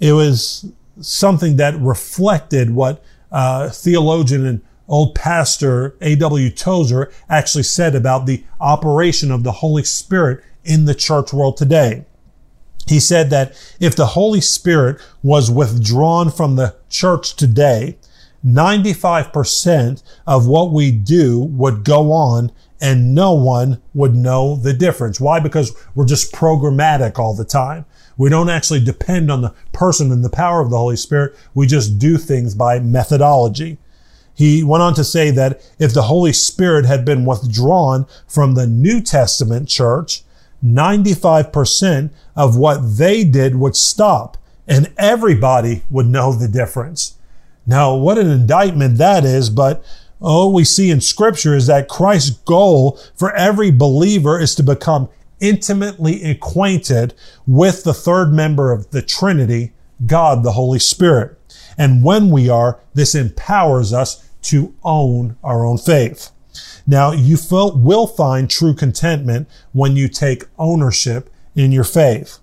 It 0.00 0.12
was 0.12 0.72
something 1.00 1.56
that 1.56 1.78
reflected 1.78 2.70
what 2.70 3.04
uh, 3.30 3.68
theologian 3.68 4.46
and 4.46 4.62
old 4.88 5.14
pastor 5.14 5.96
A.W. 6.00 6.50
Tozer 6.50 7.12
actually 7.28 7.64
said 7.64 7.94
about 7.94 8.26
the 8.26 8.44
operation 8.60 9.30
of 9.30 9.42
the 9.42 9.52
Holy 9.52 9.84
Spirit 9.84 10.42
in 10.64 10.84
the 10.84 10.94
church 10.94 11.32
world 11.32 11.56
today. 11.56 12.04
He 12.86 13.00
said 13.00 13.30
that 13.30 13.54
if 13.80 13.96
the 13.96 14.06
Holy 14.06 14.40
Spirit 14.40 15.00
was 15.22 15.50
withdrawn 15.50 16.30
from 16.30 16.56
the 16.56 16.76
church 16.90 17.34
today, 17.34 17.96
95% 18.44 20.02
of 20.26 20.46
what 20.46 20.70
we 20.70 20.90
do 20.90 21.40
would 21.40 21.82
go 21.82 22.12
on 22.12 22.52
and 22.80 23.14
no 23.14 23.32
one 23.32 23.80
would 23.94 24.14
know 24.14 24.56
the 24.56 24.74
difference. 24.74 25.18
Why? 25.18 25.40
Because 25.40 25.74
we're 25.94 26.04
just 26.04 26.32
programmatic 26.32 27.18
all 27.18 27.34
the 27.34 27.44
time. 27.44 27.86
We 28.18 28.28
don't 28.28 28.50
actually 28.50 28.84
depend 28.84 29.30
on 29.30 29.40
the 29.40 29.54
person 29.72 30.12
and 30.12 30.22
the 30.22 30.30
power 30.30 30.60
of 30.60 30.70
the 30.70 30.76
Holy 30.76 30.96
Spirit. 30.96 31.34
We 31.54 31.66
just 31.66 31.98
do 31.98 32.18
things 32.18 32.54
by 32.54 32.78
methodology. 32.80 33.78
He 34.34 34.64
went 34.64 34.82
on 34.82 34.94
to 34.94 35.04
say 35.04 35.30
that 35.30 35.60
if 35.78 35.94
the 35.94 36.02
Holy 36.02 36.32
Spirit 36.32 36.86
had 36.86 37.04
been 37.04 37.24
withdrawn 37.24 38.06
from 38.26 38.54
the 38.54 38.66
New 38.66 39.00
Testament 39.00 39.68
church, 39.68 40.22
95% 40.64 42.10
of 42.34 42.56
what 42.56 42.96
they 42.96 43.22
did 43.22 43.56
would 43.56 43.76
stop 43.76 44.36
and 44.66 44.92
everybody 44.96 45.82
would 45.90 46.06
know 46.06 46.32
the 46.32 46.48
difference. 46.48 47.16
Now, 47.66 47.94
what 47.94 48.18
an 48.18 48.30
indictment 48.30 48.98
that 48.98 49.24
is, 49.24 49.50
but 49.50 49.84
all 50.20 50.52
we 50.52 50.64
see 50.64 50.90
in 50.90 51.00
scripture 51.00 51.54
is 51.54 51.66
that 51.66 51.88
Christ's 51.88 52.30
goal 52.30 52.98
for 53.14 53.34
every 53.34 53.70
believer 53.70 54.40
is 54.40 54.54
to 54.56 54.62
become 54.62 55.08
intimately 55.40 56.24
acquainted 56.24 57.14
with 57.46 57.84
the 57.84 57.94
third 57.94 58.32
member 58.32 58.72
of 58.72 58.90
the 58.90 59.02
Trinity, 59.02 59.72
God 60.06 60.42
the 60.42 60.52
Holy 60.52 60.78
Spirit. 60.78 61.38
And 61.76 62.04
when 62.04 62.30
we 62.30 62.48
are, 62.48 62.80
this 62.94 63.14
empowers 63.14 63.92
us 63.92 64.28
to 64.42 64.74
own 64.84 65.36
our 65.42 65.64
own 65.64 65.78
faith. 65.78 66.30
Now, 66.86 67.12
you 67.12 67.36
will 67.50 68.06
find 68.06 68.48
true 68.48 68.74
contentment 68.74 69.48
when 69.72 69.96
you 69.96 70.08
take 70.08 70.44
ownership 70.58 71.30
in 71.54 71.72
your 71.72 71.84
faith. 71.84 72.38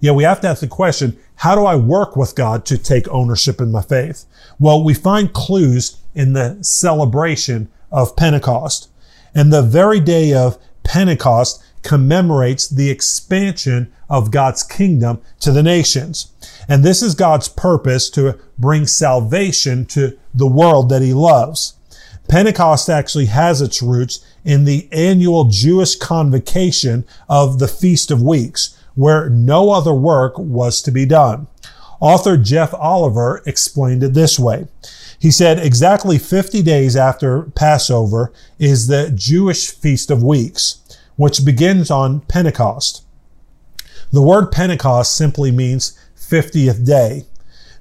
Yeah, 0.00 0.12
we 0.12 0.24
have 0.24 0.40
to 0.42 0.48
ask 0.48 0.60
the 0.60 0.66
question, 0.66 1.16
how 1.36 1.54
do 1.54 1.64
I 1.64 1.76
work 1.76 2.16
with 2.16 2.34
God 2.34 2.66
to 2.66 2.76
take 2.76 3.08
ownership 3.08 3.60
in 3.60 3.72
my 3.72 3.82
faith? 3.82 4.24
Well, 4.58 4.84
we 4.84 4.94
find 4.94 5.32
clues 5.32 5.96
in 6.14 6.32
the 6.32 6.58
celebration 6.62 7.70
of 7.90 8.16
Pentecost. 8.16 8.88
And 9.34 9.52
the 9.52 9.62
very 9.62 10.00
day 10.00 10.32
of 10.32 10.58
Pentecost 10.82 11.63
commemorates 11.84 12.68
the 12.68 12.90
expansion 12.90 13.92
of 14.10 14.32
God's 14.32 14.62
kingdom 14.64 15.20
to 15.40 15.52
the 15.52 15.62
nations. 15.62 16.32
And 16.68 16.82
this 16.82 17.02
is 17.02 17.14
God's 17.14 17.48
purpose 17.48 18.10
to 18.10 18.38
bring 18.58 18.86
salvation 18.86 19.84
to 19.86 20.18
the 20.34 20.46
world 20.46 20.88
that 20.88 21.02
he 21.02 21.12
loves. 21.12 21.74
Pentecost 22.28 22.88
actually 22.88 23.26
has 23.26 23.60
its 23.60 23.82
roots 23.82 24.24
in 24.44 24.64
the 24.64 24.88
annual 24.90 25.44
Jewish 25.44 25.94
convocation 25.96 27.04
of 27.28 27.58
the 27.58 27.68
Feast 27.68 28.10
of 28.10 28.22
Weeks, 28.22 28.76
where 28.94 29.28
no 29.28 29.70
other 29.70 29.92
work 29.92 30.38
was 30.38 30.80
to 30.82 30.90
be 30.90 31.04
done. 31.04 31.46
Author 32.00 32.36
Jeff 32.36 32.72
Oliver 32.74 33.42
explained 33.46 34.02
it 34.02 34.14
this 34.14 34.38
way. 34.38 34.66
He 35.18 35.30
said 35.30 35.58
exactly 35.58 36.18
50 36.18 36.62
days 36.62 36.96
after 36.96 37.42
Passover 37.42 38.32
is 38.58 38.86
the 38.86 39.10
Jewish 39.14 39.70
Feast 39.70 40.10
of 40.10 40.22
Weeks, 40.22 40.80
which 41.16 41.44
begins 41.44 41.90
on 41.90 42.20
Pentecost. 42.20 43.04
The 44.12 44.22
word 44.22 44.52
Pentecost 44.52 45.16
simply 45.16 45.50
means 45.50 45.98
50th 46.16 46.84
day. 46.84 47.24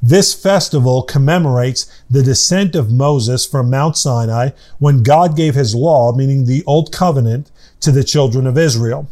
This 0.01 0.33
festival 0.33 1.03
commemorates 1.03 1.85
the 2.09 2.23
descent 2.23 2.75
of 2.75 2.91
Moses 2.91 3.45
from 3.45 3.69
Mount 3.69 3.95
Sinai 3.95 4.49
when 4.77 5.01
God 5.01 5.37
gave 5.37 5.55
his 5.55 5.73
law, 5.73 6.11
meaning 6.13 6.45
the 6.45 6.63
Old 6.65 6.91
Covenant, 6.91 7.49
to 7.79 7.91
the 7.91 8.03
children 8.03 8.45
of 8.45 8.57
Israel. 8.57 9.09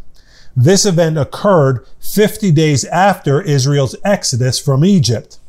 This 0.56 0.86
event 0.86 1.18
occurred 1.18 1.86
50 2.00 2.52
days 2.52 2.84
after 2.86 3.42
Israel's 3.42 3.96
exodus 4.04 4.60
from 4.60 4.84
Egypt. 4.84 5.40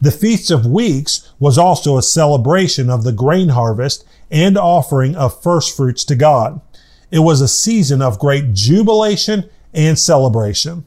The 0.00 0.10
Feast 0.10 0.50
of 0.50 0.66
Weeks 0.66 1.30
was 1.38 1.58
also 1.58 1.96
a 1.96 2.02
celebration 2.02 2.88
of 2.88 3.04
the 3.04 3.12
grain 3.12 3.50
harvest 3.50 4.06
and 4.30 4.56
offering 4.56 5.14
of 5.14 5.42
first 5.42 5.76
fruits 5.76 6.04
to 6.06 6.14
God. 6.14 6.60
It 7.10 7.20
was 7.20 7.40
a 7.40 7.48
season 7.48 8.02
of 8.02 8.18
great 8.18 8.52
jubilation 8.52 9.48
and 9.72 9.98
celebration. 9.98 10.84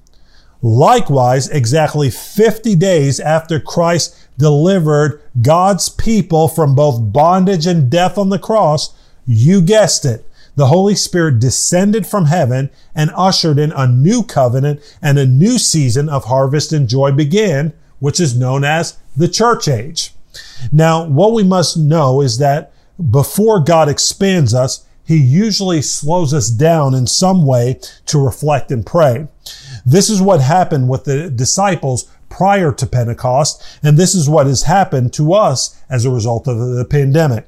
Likewise, 0.61 1.47
exactly 1.49 2.09
50 2.09 2.75
days 2.75 3.19
after 3.19 3.59
Christ 3.59 4.15
delivered 4.37 5.21
God's 5.41 5.87
people 5.87 6.47
from 6.47 6.75
both 6.75 7.13
bondage 7.13 7.65
and 7.65 7.89
death 7.89 8.17
on 8.17 8.29
the 8.29 8.39
cross, 8.39 8.93
you 9.25 9.61
guessed 9.61 10.05
it, 10.05 10.29
the 10.55 10.67
Holy 10.67 10.95
Spirit 10.95 11.39
descended 11.39 12.05
from 12.05 12.25
heaven 12.25 12.69
and 12.93 13.11
ushered 13.15 13.57
in 13.57 13.71
a 13.71 13.87
new 13.87 14.23
covenant 14.23 14.81
and 15.01 15.17
a 15.17 15.25
new 15.25 15.57
season 15.57 16.09
of 16.09 16.25
harvest 16.25 16.73
and 16.73 16.89
joy 16.89 17.11
began, 17.11 17.71
which 17.99 18.19
is 18.19 18.37
known 18.37 18.65
as 18.65 18.97
the 19.15 19.29
church 19.29 19.69
age. 19.69 20.13
Now, 20.71 21.05
what 21.05 21.31
we 21.31 21.43
must 21.43 21.77
know 21.77 22.19
is 22.21 22.37
that 22.39 22.73
before 23.09 23.61
God 23.61 23.87
expands 23.87 24.53
us, 24.53 24.85
he 25.09 25.17
usually 25.17 25.81
slows 25.81 26.35
us 26.35 26.51
down 26.51 26.93
in 26.93 27.07
some 27.07 27.43
way 27.43 27.79
to 28.05 28.23
reflect 28.23 28.69
and 28.69 28.85
pray. 28.85 29.27
This 29.83 30.07
is 30.07 30.21
what 30.21 30.39
happened 30.39 30.87
with 30.87 31.05
the 31.05 31.31
disciples 31.31 32.07
prior 32.29 32.71
to 32.73 32.85
Pentecost, 32.85 33.79
and 33.81 33.97
this 33.97 34.13
is 34.13 34.29
what 34.29 34.45
has 34.45 34.61
happened 34.63 35.11
to 35.13 35.33
us 35.33 35.75
as 35.89 36.05
a 36.05 36.11
result 36.11 36.47
of 36.47 36.59
the 36.59 36.85
pandemic. 36.85 37.47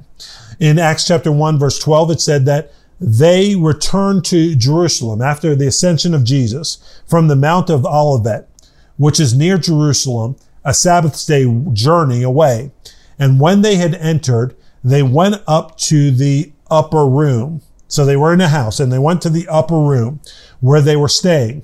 In 0.60 0.80
Acts 0.80 1.06
chapter 1.06 1.32
1 1.32 1.60
verse 1.60 1.78
12, 1.78 2.10
it 2.10 2.20
said 2.20 2.48
that 2.48 2.74
they 3.00 3.56
returned 3.56 4.26
to 4.26 4.56
Jerusalem 4.56 5.22
after 5.22 5.56
the 5.56 5.68
ascension 5.68 6.16
of 6.16 6.24
Jesus 6.24 6.80
from 7.06 7.28
the 7.28 7.36
Mount 7.36 7.70
of 7.70 7.86
Olivet, 7.86 8.50
which 8.98 9.20
is 9.20 9.36
near 9.36 9.60
Jerusalem, 9.60 10.36
a 10.66 10.74
Sabbath 10.74 11.28
day 11.28 11.46
journey 11.74 12.24
away. 12.24 12.72
And 13.20 13.40
when 13.40 13.62
they 13.62 13.76
had 13.76 13.94
entered, 13.94 14.56
they 14.84 15.04
went 15.04 15.44
up 15.46 15.78
to 15.78 16.10
the 16.10 16.54
upper 16.72 17.06
room. 17.06 17.62
So 17.88 18.06
they 18.06 18.18
were 18.18 18.34
in 18.34 18.42
a 18.42 18.48
house 18.48 18.80
and 18.80 18.92
they 18.92 18.98
went 18.98 19.22
to 19.24 19.30
the 19.30 19.48
upper 19.50 19.78
room 19.78 20.22
where 20.62 20.82
they 20.82 20.96
were 20.96 21.10
staying. 21.10 21.64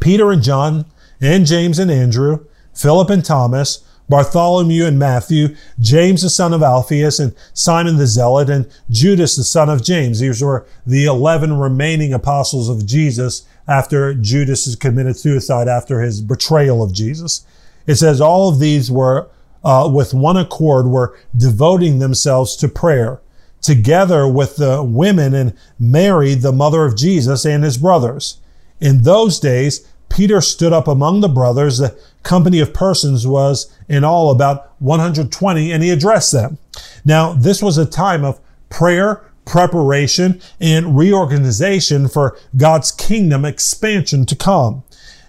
Peter 0.00 0.32
and 0.32 0.42
John 0.42 0.84
and 1.20 1.46
James 1.46 1.78
and 1.78 1.90
Andrew, 1.90 2.44
Philip 2.74 3.08
and 3.08 3.24
Thomas, 3.24 3.84
Bartholomew 4.08 4.86
and 4.86 4.98
Matthew, 4.98 5.54
James 5.78 6.22
the 6.22 6.30
son 6.30 6.54
of 6.54 6.62
Alphaeus, 6.62 7.18
and 7.18 7.34
Simon 7.52 7.98
the 7.98 8.06
Zealot, 8.06 8.48
and 8.48 8.66
Judas 8.88 9.36
the 9.36 9.44
son 9.44 9.68
of 9.68 9.84
James. 9.84 10.20
These 10.20 10.42
were 10.42 10.66
the 10.86 11.04
11 11.04 11.58
remaining 11.58 12.14
apostles 12.14 12.68
of 12.68 12.86
Jesus 12.86 13.46
after 13.66 14.14
Judas 14.14 14.64
has 14.64 14.76
committed 14.76 15.18
suicide 15.18 15.68
after 15.68 16.00
his 16.00 16.22
betrayal 16.22 16.82
of 16.82 16.94
Jesus. 16.94 17.44
It 17.86 17.96
says 17.96 18.20
all 18.20 18.48
of 18.48 18.60
these 18.60 18.90
were, 18.90 19.28
uh, 19.62 19.90
with 19.92 20.14
one 20.14 20.38
accord, 20.38 20.86
were 20.86 21.18
devoting 21.36 21.98
themselves 21.98 22.56
to 22.56 22.68
prayer 22.68 23.20
together 23.60 24.26
with 24.28 24.56
the 24.56 24.82
women 24.82 25.34
and 25.34 25.54
Mary, 25.78 26.34
the 26.34 26.52
mother 26.52 26.84
of 26.84 26.96
Jesus 26.96 27.44
and 27.44 27.64
his 27.64 27.78
brothers. 27.78 28.38
In 28.80 29.02
those 29.02 29.40
days, 29.40 29.86
Peter 30.08 30.40
stood 30.40 30.72
up 30.72 30.88
among 30.88 31.20
the 31.20 31.28
brothers. 31.28 31.78
The 31.78 31.98
company 32.22 32.60
of 32.60 32.74
persons 32.74 33.26
was 33.26 33.72
in 33.88 34.04
all 34.04 34.30
about 34.30 34.72
120 34.78 35.72
and 35.72 35.82
he 35.82 35.90
addressed 35.90 36.32
them. 36.32 36.58
Now, 37.04 37.32
this 37.32 37.62
was 37.62 37.78
a 37.78 37.86
time 37.86 38.24
of 38.24 38.40
prayer, 38.68 39.24
preparation, 39.44 40.40
and 40.60 40.96
reorganization 40.96 42.08
for 42.08 42.38
God's 42.56 42.92
kingdom 42.92 43.44
expansion 43.44 44.26
to 44.26 44.36
come. 44.36 44.82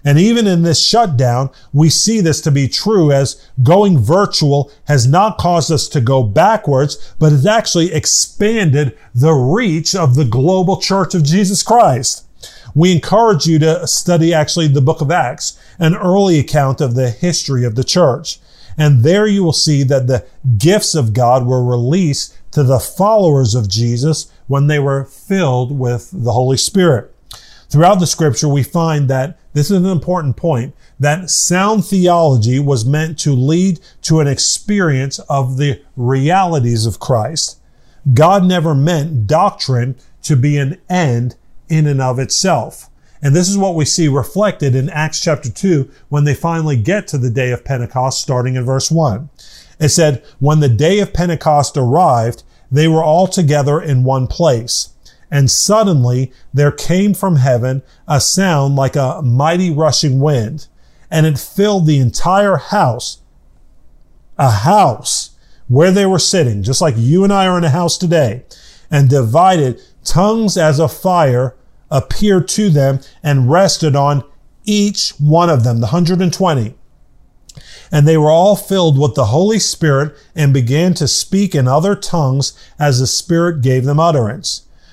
And 0.04 0.18
even 0.18 0.46
in 0.46 0.62
this 0.62 0.84
shutdown, 0.84 1.50
we 1.72 1.90
see 1.90 2.20
this 2.20 2.40
to 2.42 2.50
be 2.50 2.68
true 2.68 3.12
as 3.12 3.46
going 3.62 3.98
virtual 3.98 4.70
has 4.84 5.06
not 5.06 5.38
caused 5.38 5.70
us 5.70 5.88
to 5.88 6.00
go 6.00 6.22
backwards, 6.22 7.14
but 7.18 7.32
has 7.32 7.46
actually 7.46 7.92
expanded 7.92 8.96
the 9.14 9.32
reach 9.32 9.94
of 9.94 10.14
the 10.14 10.24
global 10.24 10.80
church 10.80 11.14
of 11.14 11.24
Jesus 11.24 11.62
Christ. 11.62 12.26
We 12.74 12.92
encourage 12.92 13.46
you 13.46 13.58
to 13.58 13.86
study 13.86 14.32
actually 14.32 14.68
the 14.68 14.80
book 14.80 15.00
of 15.00 15.10
Acts, 15.10 15.58
an 15.78 15.96
early 15.96 16.38
account 16.38 16.80
of 16.80 16.94
the 16.94 17.10
history 17.10 17.64
of 17.64 17.74
the 17.74 17.84
church. 17.84 18.38
And 18.78 19.02
there 19.02 19.26
you 19.26 19.44
will 19.44 19.52
see 19.52 19.82
that 19.82 20.06
the 20.06 20.24
gifts 20.56 20.94
of 20.94 21.12
God 21.12 21.46
were 21.46 21.64
released 21.64 22.36
to 22.52 22.62
the 22.62 22.78
followers 22.78 23.54
of 23.54 23.68
Jesus 23.68 24.30
when 24.46 24.66
they 24.68 24.78
were 24.78 25.04
filled 25.04 25.78
with 25.78 26.10
the 26.12 26.32
Holy 26.32 26.56
Spirit. 26.56 27.14
Throughout 27.68 28.00
the 28.00 28.06
scripture, 28.06 28.48
we 28.48 28.62
find 28.62 29.08
that 29.08 29.38
this 29.52 29.70
is 29.70 29.78
an 29.78 29.86
important 29.86 30.36
point 30.36 30.74
that 30.98 31.30
sound 31.30 31.84
theology 31.84 32.58
was 32.60 32.84
meant 32.84 33.18
to 33.20 33.32
lead 33.32 33.80
to 34.02 34.20
an 34.20 34.28
experience 34.28 35.18
of 35.20 35.56
the 35.56 35.80
realities 35.96 36.86
of 36.86 37.00
Christ. 37.00 37.58
God 38.14 38.44
never 38.44 38.74
meant 38.74 39.26
doctrine 39.26 39.96
to 40.22 40.36
be 40.36 40.56
an 40.56 40.80
end 40.88 41.36
in 41.68 41.86
and 41.86 42.00
of 42.00 42.18
itself. 42.18 42.88
And 43.22 43.36
this 43.36 43.48
is 43.48 43.58
what 43.58 43.74
we 43.74 43.84
see 43.84 44.08
reflected 44.08 44.74
in 44.74 44.88
Acts 44.88 45.20
chapter 45.20 45.50
2 45.50 45.90
when 46.08 46.24
they 46.24 46.34
finally 46.34 46.76
get 46.76 47.06
to 47.08 47.18
the 47.18 47.30
day 47.30 47.50
of 47.50 47.64
Pentecost, 47.64 48.20
starting 48.20 48.54
in 48.54 48.64
verse 48.64 48.90
1. 48.90 49.28
It 49.78 49.90
said, 49.90 50.24
When 50.38 50.60
the 50.60 50.68
day 50.68 51.00
of 51.00 51.12
Pentecost 51.12 51.76
arrived, 51.76 52.42
they 52.70 52.88
were 52.88 53.04
all 53.04 53.26
together 53.26 53.80
in 53.80 54.04
one 54.04 54.26
place. 54.26 54.90
And 55.30 55.50
suddenly 55.50 56.32
there 56.52 56.72
came 56.72 57.14
from 57.14 57.36
heaven 57.36 57.82
a 58.08 58.20
sound 58.20 58.76
like 58.76 58.96
a 58.96 59.22
mighty 59.22 59.70
rushing 59.70 60.20
wind, 60.20 60.66
and 61.10 61.26
it 61.26 61.38
filled 61.38 61.86
the 61.86 61.98
entire 61.98 62.56
house. 62.56 63.18
A 64.38 64.50
house 64.50 65.30
where 65.68 65.92
they 65.92 66.06
were 66.06 66.18
sitting, 66.18 66.62
just 66.62 66.80
like 66.80 66.94
you 66.96 67.22
and 67.22 67.32
I 67.32 67.46
are 67.46 67.58
in 67.58 67.64
a 67.64 67.70
house 67.70 67.96
today, 67.96 68.42
and 68.90 69.08
divided 69.08 69.80
tongues 70.02 70.56
as 70.56 70.80
a 70.80 70.88
fire 70.88 71.54
appeared 71.90 72.48
to 72.48 72.70
them 72.70 73.00
and 73.22 73.50
rested 73.50 73.94
on 73.94 74.24
each 74.64 75.10
one 75.18 75.50
of 75.50 75.64
them, 75.64 75.76
the 75.76 75.86
120. 75.86 76.74
And 77.92 78.06
they 78.06 78.16
were 78.16 78.30
all 78.30 78.56
filled 78.56 78.98
with 78.98 79.14
the 79.14 79.26
Holy 79.26 79.58
Spirit 79.58 80.14
and 80.34 80.52
began 80.52 80.94
to 80.94 81.08
speak 81.08 81.54
in 81.54 81.66
other 81.66 81.94
tongues 81.94 82.52
as 82.78 83.00
the 83.00 83.06
Spirit 83.06 83.62
gave 83.62 83.84
them 83.84 83.98
utterance. 83.98 84.66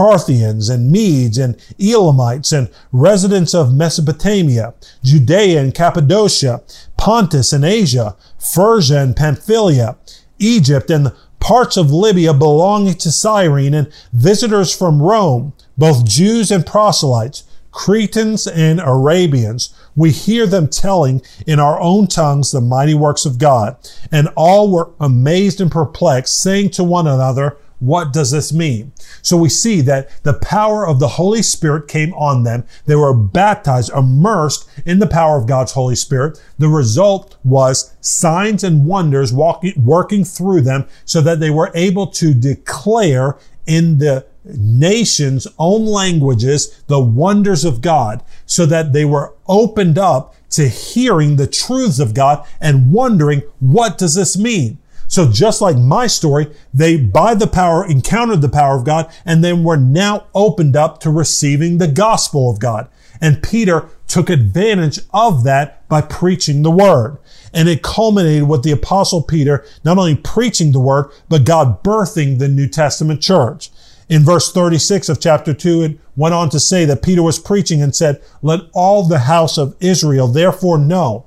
Parthians 0.00 0.70
and 0.70 0.90
Medes 0.90 1.36
and 1.36 1.60
Elamites 1.78 2.52
and 2.52 2.70
residents 2.90 3.52
of 3.52 3.74
Mesopotamia, 3.74 4.72
Judea 5.04 5.60
and 5.60 5.74
Cappadocia, 5.74 6.62
Pontus 6.96 7.52
and 7.52 7.66
Asia, 7.66 8.16
Phrygia 8.38 9.02
and 9.02 9.14
Pamphylia, 9.14 9.98
Egypt 10.38 10.88
and 10.88 11.12
parts 11.38 11.76
of 11.76 11.92
Libya 11.92 12.32
belonging 12.32 12.94
to 12.94 13.12
Cyrene 13.12 13.74
and 13.74 13.92
visitors 14.14 14.74
from 14.74 15.02
Rome, 15.02 15.52
both 15.76 16.08
Jews 16.08 16.50
and 16.50 16.64
proselytes, 16.64 17.44
Cretans 17.70 18.46
and 18.46 18.80
Arabians. 18.80 19.68
We 19.94 20.12
hear 20.12 20.46
them 20.46 20.68
telling 20.68 21.20
in 21.46 21.60
our 21.60 21.78
own 21.78 22.06
tongues 22.06 22.52
the 22.52 22.62
mighty 22.62 22.94
works 22.94 23.26
of 23.26 23.36
God. 23.36 23.76
And 24.10 24.28
all 24.34 24.72
were 24.72 24.92
amazed 24.98 25.60
and 25.60 25.70
perplexed, 25.70 26.40
saying 26.40 26.70
to 26.70 26.84
one 26.84 27.06
another, 27.06 27.58
what 27.80 28.12
does 28.12 28.30
this 28.30 28.52
mean? 28.52 28.92
So 29.22 29.36
we 29.36 29.48
see 29.48 29.80
that 29.82 30.22
the 30.22 30.34
power 30.34 30.86
of 30.86 31.00
the 31.00 31.08
Holy 31.08 31.42
Spirit 31.42 31.88
came 31.88 32.12
on 32.14 32.44
them. 32.44 32.64
They 32.86 32.94
were 32.94 33.14
baptized, 33.14 33.90
immersed 33.92 34.68
in 34.86 34.98
the 34.98 35.06
power 35.06 35.38
of 35.38 35.46
God's 35.46 35.72
Holy 35.72 35.96
Spirit. 35.96 36.40
The 36.58 36.68
result 36.68 37.36
was 37.42 37.96
signs 38.00 38.62
and 38.62 38.86
wonders 38.86 39.32
walking, 39.32 39.72
working 39.82 40.24
through 40.24 40.60
them 40.60 40.86
so 41.04 41.20
that 41.22 41.40
they 41.40 41.50
were 41.50 41.72
able 41.74 42.06
to 42.08 42.34
declare 42.34 43.38
in 43.66 43.98
the 43.98 44.26
nation's 44.44 45.46
own 45.58 45.84
languages 45.84 46.82
the 46.86 47.00
wonders 47.00 47.64
of 47.64 47.80
God 47.80 48.22
so 48.46 48.66
that 48.66 48.92
they 48.92 49.04
were 49.04 49.34
opened 49.46 49.98
up 49.98 50.34
to 50.50 50.68
hearing 50.68 51.36
the 51.36 51.46
truths 51.46 51.98
of 51.98 52.14
God 52.14 52.46
and 52.60 52.92
wondering, 52.92 53.42
what 53.60 53.96
does 53.96 54.14
this 54.14 54.36
mean? 54.36 54.78
So 55.10 55.28
just 55.28 55.60
like 55.60 55.76
my 55.76 56.06
story, 56.06 56.54
they 56.72 56.96
by 56.96 57.34
the 57.34 57.48
power 57.48 57.84
encountered 57.84 58.42
the 58.42 58.48
power 58.48 58.76
of 58.78 58.84
God 58.84 59.12
and 59.26 59.42
then 59.42 59.64
were 59.64 59.76
now 59.76 60.28
opened 60.36 60.76
up 60.76 61.00
to 61.00 61.10
receiving 61.10 61.78
the 61.78 61.88
gospel 61.88 62.48
of 62.48 62.60
God. 62.60 62.88
And 63.20 63.42
Peter 63.42 63.88
took 64.06 64.30
advantage 64.30 65.00
of 65.12 65.42
that 65.42 65.86
by 65.88 66.00
preaching 66.00 66.62
the 66.62 66.70
word. 66.70 67.18
And 67.52 67.68
it 67.68 67.82
culminated 67.82 68.48
with 68.48 68.62
the 68.62 68.70
apostle 68.70 69.20
Peter 69.20 69.66
not 69.84 69.98
only 69.98 70.14
preaching 70.14 70.70
the 70.70 70.78
word, 70.78 71.10
but 71.28 71.44
God 71.44 71.82
birthing 71.82 72.38
the 72.38 72.48
New 72.48 72.68
Testament 72.68 73.20
church. 73.20 73.70
In 74.08 74.22
verse 74.22 74.52
36 74.52 75.08
of 75.08 75.20
chapter 75.20 75.52
2, 75.52 75.82
it 75.82 75.98
went 76.14 76.34
on 76.34 76.50
to 76.50 76.60
say 76.60 76.84
that 76.84 77.02
Peter 77.02 77.22
was 77.22 77.40
preaching 77.40 77.82
and 77.82 77.94
said, 77.94 78.22
Let 78.42 78.60
all 78.72 79.02
the 79.02 79.20
house 79.20 79.58
of 79.58 79.74
Israel 79.80 80.28
therefore 80.28 80.78
know 80.78 81.26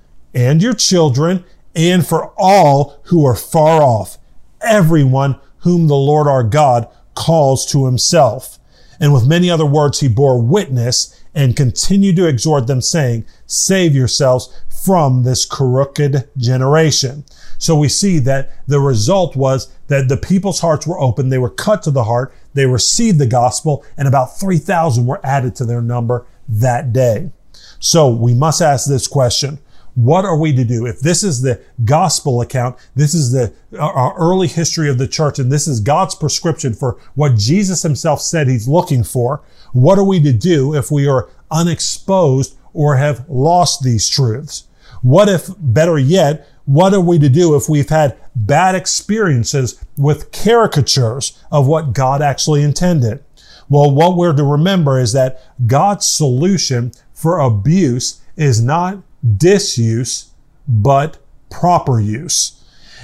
and 0.33 0.61
your 0.61 0.73
children 0.73 1.43
and 1.75 2.05
for 2.05 2.33
all 2.37 2.99
who 3.05 3.25
are 3.25 3.35
far 3.35 3.81
off, 3.81 4.17
everyone 4.61 5.39
whom 5.59 5.87
the 5.87 5.95
Lord 5.95 6.27
our 6.27 6.43
God 6.43 6.87
calls 7.15 7.65
to 7.67 7.85
himself. 7.85 8.57
And 8.99 9.13
with 9.13 9.27
many 9.27 9.49
other 9.49 9.65
words, 9.65 9.99
he 9.99 10.07
bore 10.07 10.41
witness 10.41 11.23
and 11.33 11.55
continued 11.55 12.17
to 12.17 12.27
exhort 12.27 12.67
them 12.67 12.81
saying, 12.81 13.25
save 13.45 13.95
yourselves 13.95 14.53
from 14.83 15.23
this 15.23 15.45
crooked 15.45 16.29
generation. 16.37 17.23
So 17.57 17.75
we 17.75 17.89
see 17.89 18.19
that 18.19 18.51
the 18.67 18.79
result 18.79 19.35
was 19.35 19.71
that 19.87 20.09
the 20.09 20.17
people's 20.17 20.59
hearts 20.59 20.87
were 20.87 20.99
open. 20.99 21.29
They 21.29 21.37
were 21.37 21.49
cut 21.49 21.83
to 21.83 21.91
the 21.91 22.03
heart. 22.03 22.33
They 22.53 22.65
received 22.65 23.19
the 23.19 23.27
gospel 23.27 23.85
and 23.97 24.07
about 24.07 24.39
3,000 24.39 25.05
were 25.05 25.21
added 25.23 25.55
to 25.55 25.65
their 25.65 25.81
number 25.81 26.25
that 26.47 26.91
day. 26.91 27.31
So 27.79 28.09
we 28.09 28.33
must 28.33 28.61
ask 28.61 28.87
this 28.87 29.07
question. 29.07 29.59
What 29.95 30.25
are 30.25 30.37
we 30.37 30.53
to 30.55 30.63
do? 30.63 30.85
If 30.85 31.01
this 31.01 31.23
is 31.23 31.41
the 31.41 31.61
gospel 31.83 32.41
account, 32.41 32.77
this 32.95 33.13
is 33.13 33.31
the 33.31 33.53
our 33.77 34.15
early 34.17 34.47
history 34.47 34.89
of 34.89 34.97
the 34.97 35.07
church, 35.07 35.39
and 35.39 35.51
this 35.51 35.67
is 35.67 35.79
God's 35.79 36.15
prescription 36.15 36.73
for 36.73 36.97
what 37.15 37.35
Jesus 37.35 37.83
himself 37.83 38.21
said 38.21 38.47
he's 38.47 38.67
looking 38.67 39.03
for. 39.03 39.41
What 39.73 39.97
are 39.97 40.03
we 40.03 40.21
to 40.23 40.33
do 40.33 40.73
if 40.75 40.91
we 40.91 41.07
are 41.07 41.29
unexposed 41.49 42.57
or 42.73 42.95
have 42.95 43.29
lost 43.29 43.83
these 43.83 44.09
truths? 44.09 44.67
What 45.01 45.27
if, 45.27 45.49
better 45.57 45.97
yet, 45.97 46.47
what 46.65 46.93
are 46.93 47.01
we 47.01 47.19
to 47.19 47.29
do 47.29 47.55
if 47.55 47.67
we've 47.67 47.89
had 47.89 48.17
bad 48.35 48.75
experiences 48.75 49.83
with 49.97 50.31
caricatures 50.31 51.37
of 51.51 51.67
what 51.67 51.93
God 51.93 52.21
actually 52.21 52.61
intended? 52.63 53.23
Well, 53.67 53.91
what 53.91 54.15
we're 54.15 54.33
to 54.33 54.43
remember 54.43 54.99
is 54.99 55.13
that 55.13 55.41
God's 55.65 56.07
solution 56.07 56.91
for 57.13 57.39
abuse 57.39 58.21
is 58.35 58.61
not 58.61 58.99
disuse, 59.37 60.31
but 60.67 61.17
proper 61.49 61.99
use. 61.99 62.57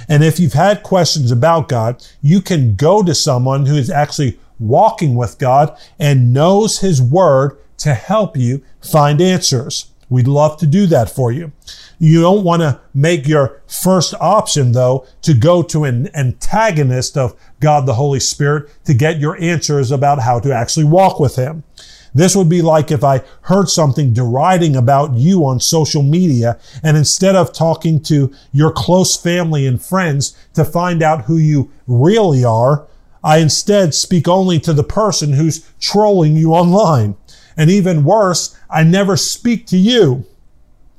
And 0.08 0.24
if 0.24 0.40
you've 0.40 0.54
had 0.54 0.82
questions 0.82 1.30
about 1.30 1.68
God, 1.68 2.04
you 2.22 2.40
can 2.40 2.76
go 2.76 3.02
to 3.02 3.14
someone 3.14 3.66
who 3.66 3.76
is 3.76 3.90
actually 3.90 4.38
walking 4.58 5.14
with 5.14 5.38
God 5.38 5.76
and 5.98 6.32
knows 6.32 6.80
his 6.80 7.00
word 7.00 7.58
to 7.78 7.94
help 7.94 8.36
you 8.36 8.62
find 8.80 9.20
answers. 9.20 9.92
We'd 10.10 10.26
love 10.26 10.56
to 10.58 10.66
do 10.66 10.86
that 10.86 11.10
for 11.10 11.30
you. 11.30 11.52
You 11.98 12.22
don't 12.22 12.44
want 12.44 12.62
to 12.62 12.80
make 12.94 13.26
your 13.26 13.60
first 13.66 14.14
option, 14.20 14.72
though, 14.72 15.06
to 15.22 15.34
go 15.34 15.62
to 15.64 15.84
an 15.84 16.14
antagonist 16.16 17.18
of 17.18 17.38
God 17.60 17.86
the 17.86 17.94
Holy 17.94 18.20
Spirit 18.20 18.70
to 18.84 18.94
get 18.94 19.20
your 19.20 19.38
answers 19.40 19.90
about 19.90 20.20
how 20.20 20.40
to 20.40 20.52
actually 20.54 20.84
walk 20.84 21.20
with 21.20 21.36
Him. 21.36 21.64
This 22.14 22.34
would 22.34 22.48
be 22.48 22.62
like 22.62 22.90
if 22.90 23.04
I 23.04 23.22
heard 23.42 23.68
something 23.68 24.12
deriding 24.12 24.76
about 24.76 25.14
you 25.14 25.44
on 25.44 25.60
social 25.60 26.02
media 26.02 26.58
and 26.82 26.96
instead 26.96 27.36
of 27.36 27.52
talking 27.52 28.02
to 28.04 28.32
your 28.52 28.72
close 28.72 29.16
family 29.16 29.66
and 29.66 29.82
friends 29.82 30.36
to 30.54 30.64
find 30.64 31.02
out 31.02 31.24
who 31.24 31.36
you 31.36 31.70
really 31.86 32.44
are, 32.44 32.86
I 33.22 33.38
instead 33.38 33.94
speak 33.94 34.28
only 34.28 34.58
to 34.60 34.72
the 34.72 34.84
person 34.84 35.32
who's 35.32 35.68
trolling 35.80 36.36
you 36.36 36.52
online. 36.54 37.16
And 37.56 37.70
even 37.70 38.04
worse, 38.04 38.56
I 38.70 38.84
never 38.84 39.16
speak 39.16 39.66
to 39.66 39.76
you. 39.76 40.24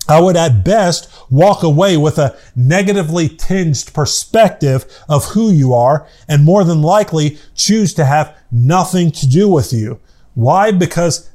I 0.10 0.20
would 0.20 0.36
at 0.36 0.64
best 0.64 1.08
walk 1.30 1.62
away 1.62 1.96
with 1.96 2.18
a 2.18 2.36
negatively 2.56 3.30
tinged 3.30 3.94
perspective 3.94 4.86
of 5.08 5.26
who 5.26 5.52
you 5.52 5.74
are 5.74 6.08
and 6.28 6.44
more 6.44 6.64
than 6.64 6.82
likely 6.82 7.38
choose 7.54 7.94
to 7.94 8.06
have 8.06 8.36
nothing 8.52 9.12
to 9.12 9.28
do 9.28 9.48
with 9.48 9.72
you. 9.72 10.00
Why? 10.36 10.72
Because 10.72 11.30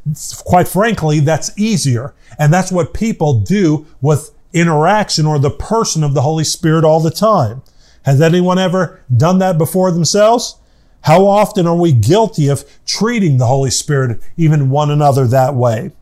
quite 0.44 0.68
frankly, 0.68 1.20
that's 1.20 1.56
easier. 1.58 2.14
And 2.38 2.52
that's 2.52 2.72
what 2.72 2.94
people 2.94 3.40
do 3.40 3.86
with 4.00 4.30
interaction 4.52 5.26
or 5.26 5.38
the 5.38 5.50
person 5.50 6.02
of 6.04 6.14
the 6.14 6.22
Holy 6.22 6.44
Spirit 6.44 6.84
all 6.84 7.00
the 7.00 7.10
time. 7.10 7.62
Has 8.04 8.20
anyone 8.20 8.58
ever 8.58 9.00
done 9.14 9.38
that 9.38 9.58
before 9.58 9.90
themselves? 9.90 10.58
How 11.02 11.26
often 11.26 11.66
are 11.66 11.76
we 11.76 11.92
guilty 11.92 12.48
of 12.48 12.64
treating 12.86 13.36
the 13.36 13.46
Holy 13.46 13.70
Spirit, 13.70 14.22
even 14.36 14.70
one 14.70 14.90
another 14.90 15.26
that 15.26 15.54
way? 15.54 15.92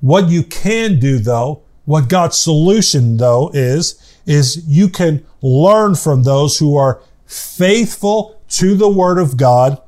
What 0.00 0.28
you 0.28 0.42
can 0.42 0.98
do 0.98 1.18
though, 1.18 1.62
what 1.84 2.08
God's 2.08 2.36
solution 2.36 3.16
though 3.16 3.50
is, 3.54 3.94
is 4.26 4.66
you 4.66 4.88
can 4.88 5.24
learn 5.42 5.94
from 5.94 6.22
those 6.22 6.58
who 6.58 6.76
are 6.76 7.00
faithful 7.26 8.40
to 8.48 8.74
the 8.74 8.88
Word 8.88 9.18
of 9.18 9.36
God 9.36 9.80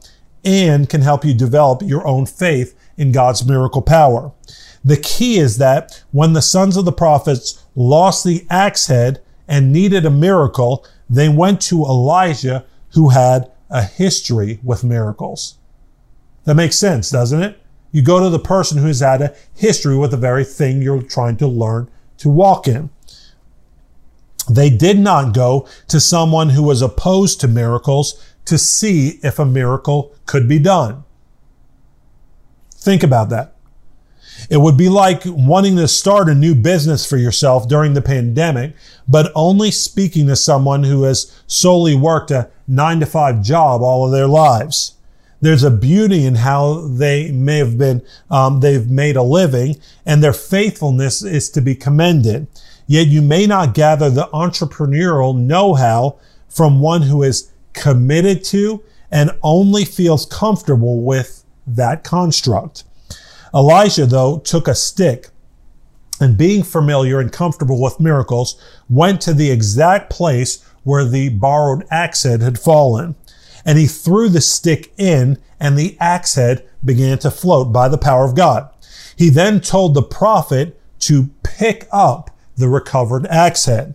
and 0.46 0.88
can 0.88 1.02
help 1.02 1.24
you 1.24 1.35
develop 1.35 1.82
your 1.82 2.06
own 2.06 2.24
faith 2.24 2.78
in 2.96 3.12
God's 3.12 3.44
miracle 3.44 3.82
power. 3.82 4.32
The 4.85 4.96
key 4.96 5.38
is 5.38 5.59
that 5.59 6.04
when 6.12 6.32
the 6.32 6.40
sons 6.40 6.76
of 6.76 6.85
the 6.85 6.92
prophets 6.92 7.64
lost 7.74 8.24
the 8.24 8.46
axe 8.48 8.87
head 8.87 9.20
and 9.48 9.72
needed 9.72 10.06
a 10.06 10.11
miracle, 10.11 10.87
they 11.11 11.28
went 11.28 11.61
to 11.62 11.85
Elijah 11.85 12.64
who 12.90 13.09
had 13.09 13.50
a 13.68 13.82
history 13.82 14.61
with 14.62 14.85
miracles. 14.85 15.59
That 16.44 16.54
makes 16.54 16.78
sense, 16.78 17.11
doesn't 17.11 17.42
it? 17.42 17.61
You 17.90 18.02
go 18.02 18.20
to 18.20 18.30
the 18.30 18.38
person 18.38 18.78
who's 18.78 19.00
had 19.00 19.22
a 19.22 19.35
history 19.56 19.96
with 19.96 20.12
the 20.12 20.16
very 20.16 20.44
thing 20.44 20.80
you're 20.80 21.02
trying 21.02 21.37
to 21.38 21.48
learn 21.48 21.90
to 22.18 22.28
walk 22.28 22.68
in. 22.68 22.90
They 24.48 24.70
did 24.70 25.00
not 25.00 25.35
go 25.35 25.66
to 25.88 25.98
someone 25.98 26.50
who 26.50 26.62
was 26.62 26.82
opposed 26.82 27.40
to 27.40 27.48
miracles 27.48 28.22
to 28.46 28.59
see 28.59 29.20
if 29.22 29.38
a 29.38 29.44
miracle 29.44 30.14
could 30.24 30.48
be 30.48 30.59
done. 30.59 31.04
Think 32.74 33.02
about 33.02 33.28
that. 33.30 33.52
It 34.50 34.59
would 34.59 34.76
be 34.76 34.88
like 34.88 35.22
wanting 35.24 35.76
to 35.76 35.88
start 35.88 36.28
a 36.28 36.35
new 36.35 36.54
business 36.54 37.09
for 37.09 37.16
yourself 37.16 37.68
during 37.68 37.94
the 37.94 38.02
pandemic, 38.02 38.74
but 39.09 39.32
only 39.35 39.70
speaking 39.70 40.26
to 40.26 40.37
someone 40.37 40.85
who 40.85 41.04
has 41.04 41.42
solely 41.46 41.94
worked 41.94 42.30
a 42.30 42.50
nine 42.68 43.00
to 43.00 43.06
five 43.06 43.42
job 43.42 43.82
all 43.82 44.04
of 44.04 44.12
their 44.12 44.26
lives. 44.28 44.94
There's 45.40 45.62
a 45.62 45.70
beauty 45.70 46.24
in 46.24 46.37
how 46.37 46.87
they 46.87 47.30
may 47.30 47.59
have 47.59 47.76
been, 47.76 48.02
um, 48.30 48.61
they've 48.61 48.88
made 48.88 49.16
a 49.16 49.22
living 49.22 49.76
and 50.04 50.22
their 50.22 50.32
faithfulness 50.32 51.22
is 51.22 51.50
to 51.50 51.61
be 51.61 51.74
commended. 51.74 52.46
Yet 52.87 53.09
you 53.09 53.22
may 53.22 53.46
not 53.46 53.74
gather 53.74 54.11
the 54.11 54.28
entrepreneurial 54.32 55.37
know-how 55.37 56.18
from 56.48 56.80
one 56.80 57.02
who 57.02 57.22
is 57.22 57.50
committed 57.77 58.43
to 58.43 58.83
and 59.11 59.31
only 59.43 59.85
feels 59.85 60.27
comfortable 60.27 61.03
with 61.03 61.45
that 61.67 62.03
construct. 62.03 62.83
Elijah, 63.55 64.07
though, 64.07 64.39
took 64.39 64.67
a 64.67 64.75
stick 64.75 65.29
and 66.21 66.37
being 66.37 66.62
familiar 66.62 67.21
and 67.21 67.33
comfortable 67.33 67.81
with 67.81 68.01
miracles, 68.01 68.61
went 68.89 69.21
to 69.21 69.33
the 69.35 69.51
exact 69.51 70.11
place 70.11 70.65
where 70.83 71.05
the 71.05 71.29
borrowed 71.29 71.87
axe 71.91 72.23
head 72.23 72.41
had 72.41 72.59
fallen. 72.59 73.15
And 73.65 73.79
he 73.79 73.87
threw 73.87 74.29
the 74.29 74.41
stick 74.41 74.93
in 74.97 75.39
and 75.61 75.77
the 75.77 75.97
axe 76.01 76.35
head 76.35 76.67
began 76.85 77.19
to 77.19 77.31
float 77.31 77.73
by 77.73 77.89
the 77.89 77.99
power 77.99 78.25
of 78.25 78.37
God. 78.37 78.71
He 79.17 79.29
then 79.29 79.61
told 79.61 79.95
the 79.95 80.03
prophet 80.03 80.81
to 81.01 81.31
pick 81.43 81.89
up 81.93 82.31
the 82.57 82.69
recovered 82.69 83.27
axe 83.27 83.67
head. 83.67 83.95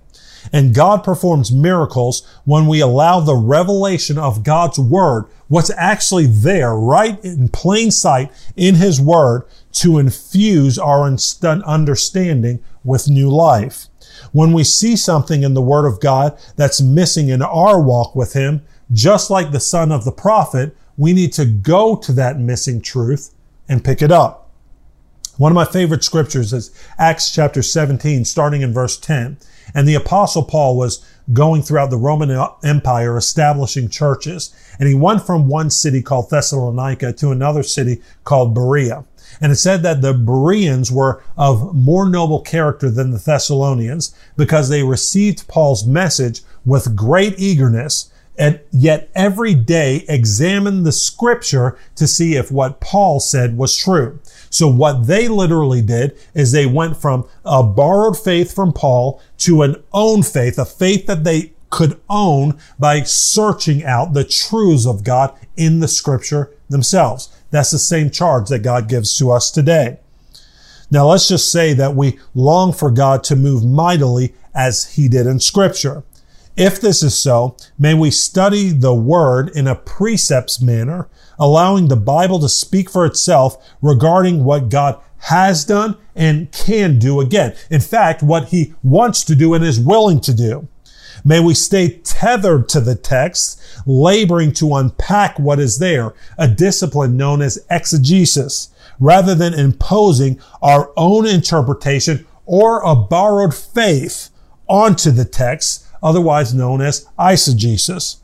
And 0.51 0.73
God 0.73 1.03
performs 1.03 1.51
miracles 1.51 2.27
when 2.45 2.67
we 2.67 2.79
allow 2.79 3.19
the 3.19 3.35
revelation 3.35 4.17
of 4.17 4.43
God's 4.43 4.79
word, 4.79 5.25
what's 5.47 5.71
actually 5.77 6.25
there 6.25 6.75
right 6.75 7.23
in 7.23 7.49
plain 7.49 7.91
sight 7.91 8.31
in 8.55 8.75
his 8.75 8.99
word 8.99 9.43
to 9.73 9.97
infuse 9.99 10.77
our 10.77 11.03
understanding 11.05 12.63
with 12.83 13.09
new 13.09 13.29
life. 13.29 13.87
When 14.31 14.53
we 14.53 14.63
see 14.63 14.95
something 14.95 15.43
in 15.43 15.53
the 15.53 15.61
word 15.61 15.85
of 15.85 15.99
God 15.99 16.37
that's 16.55 16.81
missing 16.81 17.29
in 17.29 17.41
our 17.41 17.81
walk 17.81 18.15
with 18.15 18.33
him, 18.33 18.61
just 18.91 19.29
like 19.29 19.51
the 19.51 19.59
son 19.59 19.91
of 19.91 20.05
the 20.05 20.11
prophet, 20.11 20.75
we 20.97 21.13
need 21.13 21.33
to 21.33 21.45
go 21.45 21.95
to 21.95 22.11
that 22.13 22.39
missing 22.39 22.81
truth 22.81 23.33
and 23.69 23.83
pick 23.83 24.01
it 24.01 24.11
up. 24.11 24.40
One 25.37 25.51
of 25.51 25.55
my 25.55 25.65
favorite 25.65 26.03
scriptures 26.03 26.51
is 26.51 26.71
Acts 26.97 27.31
chapter 27.33 27.61
17, 27.61 28.25
starting 28.25 28.61
in 28.61 28.73
verse 28.73 28.97
10. 28.97 29.37
And 29.73 29.87
the 29.87 29.95
apostle 29.95 30.43
Paul 30.43 30.75
was 30.75 31.05
going 31.31 31.61
throughout 31.61 31.89
the 31.89 31.97
Roman 31.97 32.31
Empire 32.63 33.17
establishing 33.17 33.87
churches. 33.89 34.53
And 34.77 34.89
he 34.89 34.95
went 34.95 35.25
from 35.25 35.47
one 35.47 35.69
city 35.69 36.01
called 36.01 36.29
Thessalonica 36.29 37.13
to 37.13 37.31
another 37.31 37.63
city 37.63 38.01
called 38.25 38.53
Berea. 38.53 39.05
And 39.39 39.51
it 39.51 39.55
said 39.55 39.81
that 39.83 40.01
the 40.01 40.13
Bereans 40.13 40.91
were 40.91 41.23
of 41.37 41.73
more 41.73 42.09
noble 42.09 42.41
character 42.41 42.89
than 42.89 43.11
the 43.11 43.17
Thessalonians 43.17 44.13
because 44.35 44.67
they 44.67 44.83
received 44.83 45.47
Paul's 45.47 45.87
message 45.87 46.41
with 46.65 46.95
great 46.95 47.39
eagerness 47.39 48.11
and 48.37 48.59
yet 48.71 49.09
every 49.13 49.53
day 49.53 50.05
examined 50.07 50.85
the 50.85 50.91
scripture 50.91 51.77
to 51.95 52.07
see 52.07 52.35
if 52.35 52.51
what 52.51 52.79
Paul 52.79 53.19
said 53.19 53.57
was 53.57 53.77
true. 53.77 54.19
So 54.51 54.67
what 54.67 55.07
they 55.07 55.27
literally 55.29 55.81
did 55.81 56.15
is 56.35 56.51
they 56.51 56.65
went 56.65 56.97
from 56.97 57.25
a 57.43 57.63
borrowed 57.63 58.19
faith 58.19 58.53
from 58.53 58.73
Paul 58.73 59.21
to 59.39 59.63
an 59.63 59.81
own 59.93 60.23
faith, 60.23 60.59
a 60.59 60.65
faith 60.65 61.07
that 61.07 61.23
they 61.23 61.53
could 61.69 61.99
own 62.09 62.59
by 62.77 63.01
searching 63.03 63.83
out 63.83 64.13
the 64.13 64.25
truths 64.25 64.85
of 64.85 65.05
God 65.05 65.33
in 65.55 65.79
the 65.79 65.87
scripture 65.87 66.51
themselves. 66.69 67.29
That's 67.49 67.71
the 67.71 67.79
same 67.79 68.11
charge 68.11 68.49
that 68.49 68.59
God 68.59 68.89
gives 68.89 69.17
to 69.17 69.31
us 69.31 69.49
today. 69.49 69.99
Now 70.91 71.07
let's 71.07 71.29
just 71.29 71.49
say 71.49 71.73
that 71.73 71.95
we 71.95 72.19
long 72.35 72.73
for 72.73 72.91
God 72.91 73.23
to 73.25 73.37
move 73.37 73.65
mightily 73.65 74.35
as 74.53 74.95
he 74.95 75.07
did 75.07 75.27
in 75.27 75.39
scripture. 75.39 76.03
If 76.57 76.81
this 76.81 77.01
is 77.01 77.17
so, 77.17 77.55
may 77.79 77.93
we 77.93 78.11
study 78.11 78.69
the 78.69 78.93
word 78.93 79.49
in 79.55 79.67
a 79.67 79.75
precepts 79.75 80.61
manner, 80.61 81.07
allowing 81.39 81.87
the 81.87 81.95
Bible 81.95 82.39
to 82.39 82.49
speak 82.49 82.89
for 82.89 83.05
itself 83.05 83.57
regarding 83.81 84.43
what 84.43 84.69
God 84.69 84.99
has 85.19 85.63
done 85.63 85.97
and 86.15 86.51
can 86.51 86.99
do 86.99 87.21
again. 87.21 87.55
In 87.69 87.79
fact, 87.79 88.21
what 88.21 88.49
he 88.49 88.73
wants 88.83 89.23
to 89.25 89.35
do 89.35 89.53
and 89.53 89.63
is 89.63 89.79
willing 89.79 90.19
to 90.21 90.33
do. 90.33 90.67
May 91.23 91.39
we 91.39 91.53
stay 91.53 91.99
tethered 91.99 92.67
to 92.69 92.81
the 92.81 92.95
text, 92.95 93.61
laboring 93.85 94.51
to 94.53 94.75
unpack 94.75 95.39
what 95.39 95.59
is 95.59 95.77
there, 95.77 96.13
a 96.37 96.47
discipline 96.47 97.15
known 97.15 97.41
as 97.41 97.63
exegesis, 97.69 98.69
rather 98.99 99.35
than 99.35 99.53
imposing 99.53 100.39
our 100.61 100.91
own 100.97 101.27
interpretation 101.27 102.25
or 102.45 102.81
a 102.81 102.95
borrowed 102.95 103.53
faith 103.53 104.29
onto 104.67 105.11
the 105.11 105.25
text 105.25 105.85
otherwise 106.01 106.53
known 106.53 106.81
as 106.81 107.07
eisegesis. 107.17 108.17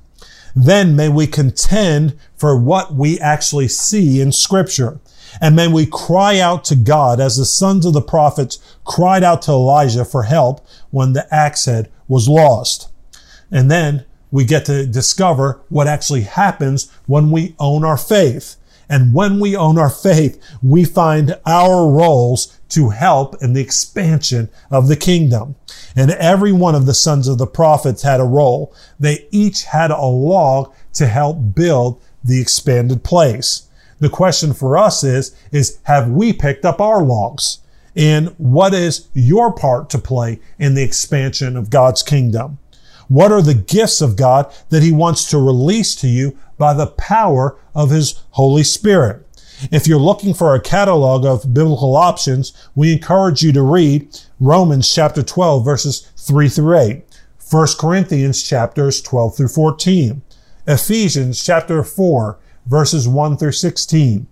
Then 0.56 0.96
may 0.96 1.10
we 1.10 1.28
contend 1.28 2.18
for 2.36 2.58
what 2.60 2.94
we 2.94 3.20
actually 3.20 3.68
see 3.68 4.20
in 4.20 4.32
scripture. 4.32 5.00
And 5.40 5.56
may 5.56 5.68
we 5.68 5.86
cry 5.86 6.40
out 6.40 6.64
to 6.66 6.76
God 6.76 7.20
as 7.20 7.38
the 7.38 7.46
sons 7.46 7.86
of 7.86 7.94
the 7.94 8.02
prophets 8.02 8.58
cried 8.84 9.24
out 9.24 9.44
to 9.44 9.52
Elijah 9.52 10.04
for 10.04 10.24
help 10.24 10.66
when 10.90 11.14
the 11.14 11.32
axe 11.34 11.66
head 11.66 11.92
was 12.08 12.28
lost. 12.28 12.92
And 13.52 13.70
then 13.70 14.06
we 14.32 14.46
get 14.46 14.66
to 14.66 14.86
discover 14.86 15.62
what 15.70 15.88
actually 15.88 16.22
happens 16.22 16.92
when 17.06 17.32
we 17.32 17.56
own 17.60 17.86
our 17.86 17.98
faith. 17.98 18.57
And 18.90 19.14
when 19.14 19.40
we 19.40 19.56
own 19.56 19.78
our 19.78 19.90
faith, 19.90 20.42
we 20.64 20.86
find 20.86 21.38
our 21.46 21.90
roles 21.90 22.58
to 22.70 22.90
help 22.90 23.42
in 23.42 23.54
the 23.54 23.62
expansion 23.62 24.50
of 24.72 24.88
the 24.88 24.96
kingdom. 24.96 25.56
And 25.96 26.12
every 26.12 26.52
one 26.52 26.76
of 26.76 26.86
the 26.86 26.94
sons 26.94 27.28
of 27.28 27.38
the 27.38 27.48
prophets 27.48 28.04
had 28.04 28.20
a 28.20 28.26
role. 28.26 28.74
They 29.00 29.28
each 29.32 29.64
had 29.64 29.92
a 29.92 30.06
log 30.06 30.74
to 30.94 31.08
help 31.08 31.56
build 31.56 32.02
the 32.24 32.42
expanded 32.42 33.04
place. 33.04 33.68
The 34.00 34.10
question 34.10 34.54
for 34.54 34.78
us 34.78 35.04
is, 35.04 35.36
is 35.52 35.80
have 35.84 36.10
we 36.10 36.34
picked 36.34 36.66
up 36.66 36.80
our 36.80 37.04
logs? 37.04 37.60
And 37.96 38.30
what 38.38 38.74
is 38.74 39.08
your 39.14 39.52
part 39.52 39.90
to 39.90 39.98
play 39.98 40.40
in 40.60 40.76
the 40.76 40.84
expansion 40.84 41.58
of 41.58 41.72
God's 41.72 42.04
kingdom? 42.04 42.60
What 43.08 43.32
are 43.32 43.42
the 43.42 43.56
gifts 43.56 44.02
of 44.02 44.16
God 44.18 44.54
that 44.70 44.84
he 44.84 44.92
wants 44.92 45.30
to 45.32 45.38
release 45.40 45.96
to 45.96 46.08
you 46.08 46.38
by 46.58 46.74
the 46.74 46.88
power 46.88 47.58
of 47.74 47.90
his 47.90 48.22
Holy 48.32 48.64
Spirit? 48.64 49.24
If 49.72 49.88
you're 49.88 50.00
looking 50.00 50.34
for 50.34 50.54
a 50.54 50.62
catalog 50.62 51.26
of 51.26 51.54
biblical 51.54 51.96
options, 51.96 52.54
we 52.76 52.94
encourage 52.94 53.42
you 53.42 53.52
to 53.54 53.62
read 53.64 54.16
Romans 54.40 54.94
chapter 54.94 55.24
12 55.24 55.66
verses 55.66 56.12
3 56.16 56.48
through 56.48 56.78
8, 56.78 57.04
1 57.50 57.68
Corinthians 57.80 58.44
chapters 58.44 59.02
12 59.02 59.36
through 59.36 59.48
14, 59.48 60.22
Ephesians 60.68 61.44
chapter 61.44 61.84
4 61.84 62.38
verses 62.68 63.08
1 63.08 63.38
through 63.38 63.52
16, 63.52 64.28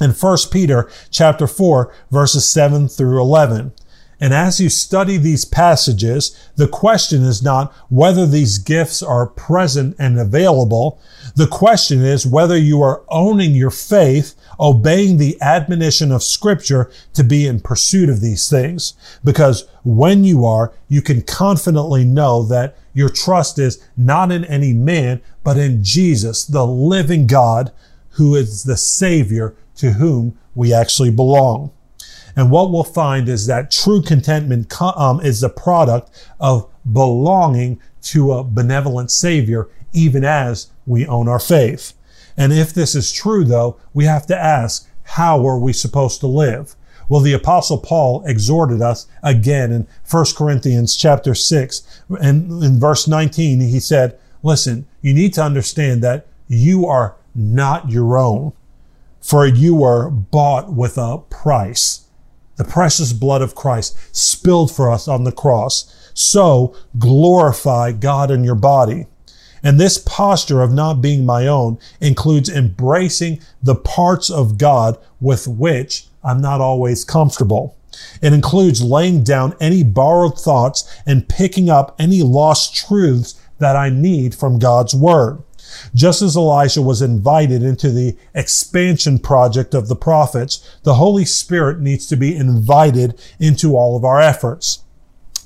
and 0.00 0.16
1 0.16 0.38
Peter 0.52 0.88
chapter 1.10 1.46
4 1.46 1.92
verses 2.10 2.48
7 2.48 2.88
through 2.88 3.20
11. 3.20 3.72
And 4.20 4.32
as 4.32 4.60
you 4.60 4.68
study 4.68 5.16
these 5.16 5.44
passages, 5.44 6.36
the 6.56 6.68
question 6.68 7.22
is 7.22 7.42
not 7.42 7.72
whether 7.88 8.26
these 8.26 8.58
gifts 8.58 9.02
are 9.02 9.26
present 9.26 9.96
and 9.98 10.18
available. 10.18 11.00
The 11.34 11.46
question 11.46 12.02
is 12.02 12.26
whether 12.26 12.56
you 12.56 12.80
are 12.82 13.02
owning 13.08 13.52
your 13.52 13.70
faith, 13.70 14.34
obeying 14.60 15.18
the 15.18 15.40
admonition 15.42 16.12
of 16.12 16.22
scripture 16.22 16.90
to 17.14 17.24
be 17.24 17.46
in 17.46 17.60
pursuit 17.60 18.08
of 18.08 18.20
these 18.20 18.48
things. 18.48 18.94
Because 19.24 19.66
when 19.82 20.24
you 20.24 20.44
are, 20.44 20.72
you 20.88 21.02
can 21.02 21.22
confidently 21.22 22.04
know 22.04 22.42
that 22.44 22.76
your 22.92 23.08
trust 23.08 23.58
is 23.58 23.84
not 23.96 24.30
in 24.30 24.44
any 24.44 24.72
man, 24.72 25.20
but 25.42 25.58
in 25.58 25.82
Jesus, 25.82 26.44
the 26.44 26.66
living 26.66 27.26
God, 27.26 27.72
who 28.10 28.36
is 28.36 28.62
the 28.62 28.76
Savior 28.76 29.56
to 29.76 29.92
whom 29.92 30.38
we 30.54 30.72
actually 30.72 31.10
belong. 31.10 31.72
And 32.36 32.50
what 32.50 32.70
we'll 32.70 32.84
find 32.84 33.28
is 33.28 33.46
that 33.46 33.70
true 33.70 34.02
contentment 34.02 34.72
um, 34.80 35.20
is 35.20 35.40
the 35.40 35.48
product 35.48 36.10
of 36.40 36.68
belonging 36.90 37.80
to 38.02 38.32
a 38.32 38.44
benevolent 38.44 39.10
Savior, 39.10 39.68
even 39.92 40.24
as 40.24 40.68
we 40.86 41.06
own 41.06 41.28
our 41.28 41.38
faith. 41.38 41.94
And 42.36 42.52
if 42.52 42.74
this 42.74 42.94
is 42.94 43.12
true, 43.12 43.44
though, 43.44 43.78
we 43.92 44.04
have 44.04 44.26
to 44.26 44.36
ask, 44.36 44.88
how 45.04 45.46
are 45.46 45.58
we 45.58 45.72
supposed 45.72 46.20
to 46.20 46.26
live? 46.26 46.74
Well, 47.08 47.20
the 47.20 47.34
apostle 47.34 47.78
Paul 47.78 48.24
exhorted 48.26 48.80
us 48.80 49.06
again 49.22 49.70
in 49.72 49.86
1 50.10 50.24
Corinthians 50.36 50.96
chapter 50.96 51.34
6 51.34 52.02
and 52.20 52.62
in 52.62 52.80
verse 52.80 53.06
19, 53.06 53.60
he 53.60 53.78
said, 53.78 54.18
listen, 54.42 54.86
you 55.02 55.12
need 55.12 55.34
to 55.34 55.42
understand 55.42 56.02
that 56.02 56.26
you 56.48 56.86
are 56.86 57.16
not 57.34 57.90
your 57.90 58.16
own, 58.16 58.52
for 59.20 59.46
you 59.46 59.82
are 59.82 60.10
bought 60.10 60.72
with 60.72 60.96
a 60.96 61.18
price 61.30 62.03
the 62.56 62.64
precious 62.64 63.12
blood 63.12 63.42
of 63.42 63.54
Christ 63.54 63.96
spilled 64.14 64.70
for 64.74 64.90
us 64.90 65.08
on 65.08 65.24
the 65.24 65.32
cross. 65.32 66.10
So 66.14 66.74
glorify 66.98 67.92
God 67.92 68.30
in 68.30 68.44
your 68.44 68.54
body. 68.54 69.06
And 69.62 69.80
this 69.80 69.96
posture 69.98 70.60
of 70.60 70.72
not 70.72 71.00
being 71.00 71.24
my 71.24 71.46
own 71.46 71.78
includes 72.00 72.50
embracing 72.50 73.40
the 73.62 73.74
parts 73.74 74.28
of 74.28 74.58
God 74.58 74.98
with 75.20 75.48
which 75.48 76.06
I'm 76.22 76.40
not 76.40 76.60
always 76.60 77.04
comfortable. 77.04 77.76
It 78.20 78.32
includes 78.32 78.82
laying 78.82 79.22
down 79.22 79.54
any 79.60 79.82
borrowed 79.82 80.38
thoughts 80.38 80.84
and 81.06 81.28
picking 81.28 81.70
up 81.70 81.94
any 81.98 82.22
lost 82.22 82.74
truths 82.74 83.40
that 83.58 83.76
I 83.76 83.88
need 83.88 84.34
from 84.34 84.58
God's 84.58 84.94
word. 84.94 85.42
Just 85.94 86.22
as 86.22 86.36
Elijah 86.36 86.82
was 86.82 87.02
invited 87.02 87.62
into 87.62 87.90
the 87.90 88.16
expansion 88.34 89.18
project 89.18 89.74
of 89.74 89.88
the 89.88 89.96
prophets, 89.96 90.78
the 90.82 90.94
Holy 90.94 91.24
Spirit 91.24 91.80
needs 91.80 92.06
to 92.06 92.16
be 92.16 92.34
invited 92.34 93.20
into 93.38 93.76
all 93.76 93.96
of 93.96 94.04
our 94.04 94.20
efforts. 94.20 94.80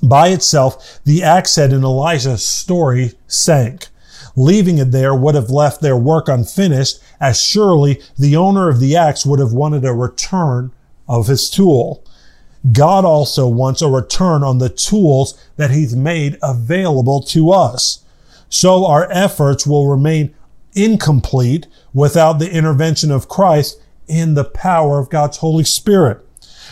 By 0.01 0.29
itself, 0.29 0.99
the 1.03 1.23
axe 1.23 1.55
head 1.55 1.73
in 1.73 1.83
Elijah's 1.83 2.45
story 2.45 3.13
sank. 3.27 3.87
Leaving 4.35 4.77
it 4.77 4.91
there 4.91 5.13
would 5.13 5.35
have 5.35 5.49
left 5.49 5.81
their 5.81 5.97
work 5.97 6.29
unfinished, 6.29 6.99
as 7.19 7.41
surely 7.41 8.01
the 8.17 8.35
owner 8.35 8.69
of 8.69 8.79
the 8.79 8.95
axe 8.95 9.25
would 9.25 9.39
have 9.39 9.51
wanted 9.51 9.83
a 9.83 9.93
return 9.93 10.71
of 11.07 11.27
his 11.27 11.49
tool. 11.49 12.03
God 12.71 13.05
also 13.05 13.47
wants 13.47 13.81
a 13.81 13.89
return 13.89 14.43
on 14.43 14.57
the 14.57 14.69
tools 14.69 15.37
that 15.57 15.71
he's 15.71 15.95
made 15.95 16.37
available 16.41 17.21
to 17.23 17.51
us. 17.51 18.03
So 18.49 18.85
our 18.85 19.09
efforts 19.11 19.65
will 19.65 19.87
remain 19.87 20.35
incomplete 20.73 21.67
without 21.93 22.33
the 22.33 22.51
intervention 22.51 23.11
of 23.11 23.29
Christ 23.29 23.81
in 24.07 24.33
the 24.33 24.43
power 24.43 24.99
of 24.99 25.09
God's 25.09 25.37
Holy 25.37 25.63
Spirit. 25.63 26.25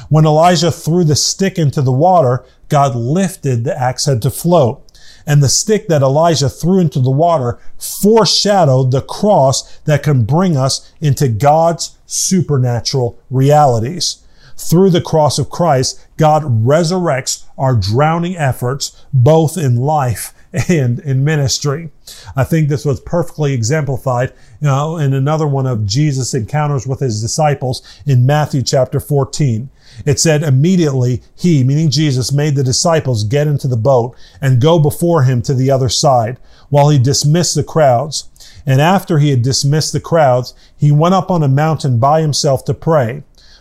When 0.10 0.26
Elijah 0.26 0.72
threw 0.72 1.04
the 1.04 1.16
stick 1.16 1.58
into 1.58 1.82
the 1.82 1.92
water, 1.92 2.46
God 2.70 2.96
lifted 2.96 3.64
the 3.64 3.80
axe 3.80 4.06
head 4.06 4.22
to 4.24 4.32
float. 4.32 4.84
And 5.26 5.44
the 5.44 5.50
stick 5.50 5.88
that 5.90 6.02
Elijah 6.02 6.50
threw 6.50 6.80
into 6.80 7.00
the 7.00 7.12
water 7.12 7.60
foreshadowed 7.78 8.92
the 8.92 9.02
cross 9.02 9.78
that 9.80 10.04
can 10.04 10.24
bring 10.24 10.56
us 10.56 10.92
into 11.02 11.28
God's 11.28 11.98
supernatural 12.06 13.20
realities. 13.30 14.24
Through 14.58 14.90
the 14.90 15.02
cross 15.02 15.38
of 15.38 15.52
Christ, 15.52 16.06
God 16.18 16.44
resurrects 16.44 17.46
our 17.58 17.76
drowning 17.76 18.36
efforts, 18.36 19.06
both 19.14 19.56
in 19.56 19.76
life 19.76 20.34
and 20.70 21.00
in 21.00 21.24
ministry. 21.24 21.92
I 22.36 22.44
think 22.44 22.68
this 22.68 22.86
was 22.86 23.00
perfectly 23.00 23.54
exemplified 23.54 24.34
you 24.60 24.68
know, 24.68 24.98
in 24.98 25.14
another 25.14 25.48
one 25.48 25.68
of 25.68 25.86
Jesus' 25.86 26.34
encounters 26.34 26.88
with 26.88 27.00
his 27.00 27.22
disciples 27.22 27.82
in 28.06 28.26
Matthew 28.26 28.64
chapter 28.64 29.00
14. 29.00 29.70
It 30.06 30.20
said, 30.20 30.44
immediately 30.44 31.22
he, 31.36 31.64
meaning 31.64 31.90
Jesus, 31.90 32.32
made 32.32 32.56
the 32.56 32.64
disciples 32.64 33.24
get 33.24 33.48
into 33.48 33.68
the 33.68 33.78
boat 33.78 34.16
and 34.42 34.62
go 34.62 34.80
before 34.80 35.24
him 35.24 35.42
to 35.44 35.54
the 35.54 35.72
other 35.72 35.90
side 35.90 36.40
while 36.70 36.90
he 36.90 37.00
dismissed 37.00 37.56
the 37.56 37.64
crowds. 37.64 38.30
And 38.66 38.82
after 38.82 39.20
he 39.20 39.30
had 39.30 39.42
dismissed 39.42 39.94
the 39.94 40.00
crowds, 40.00 40.54
he 40.76 40.92
went 40.92 41.16
up 41.16 41.32
on 41.32 41.44
a 41.44 41.48
mountain 41.48 42.00
by 42.00 42.22
himself 42.22 42.66
to 42.66 42.74
pray. 42.74 43.24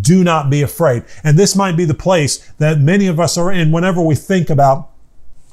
Do 0.00 0.24
not 0.24 0.50
be 0.50 0.62
afraid. 0.62 1.04
And 1.22 1.38
this 1.38 1.54
might 1.54 1.76
be 1.76 1.84
the 1.84 1.94
place 1.94 2.38
that 2.58 2.80
many 2.80 3.06
of 3.06 3.20
us 3.20 3.38
are 3.38 3.52
in 3.52 3.70
whenever 3.72 4.02
we 4.02 4.14
think 4.14 4.50
about 4.50 4.90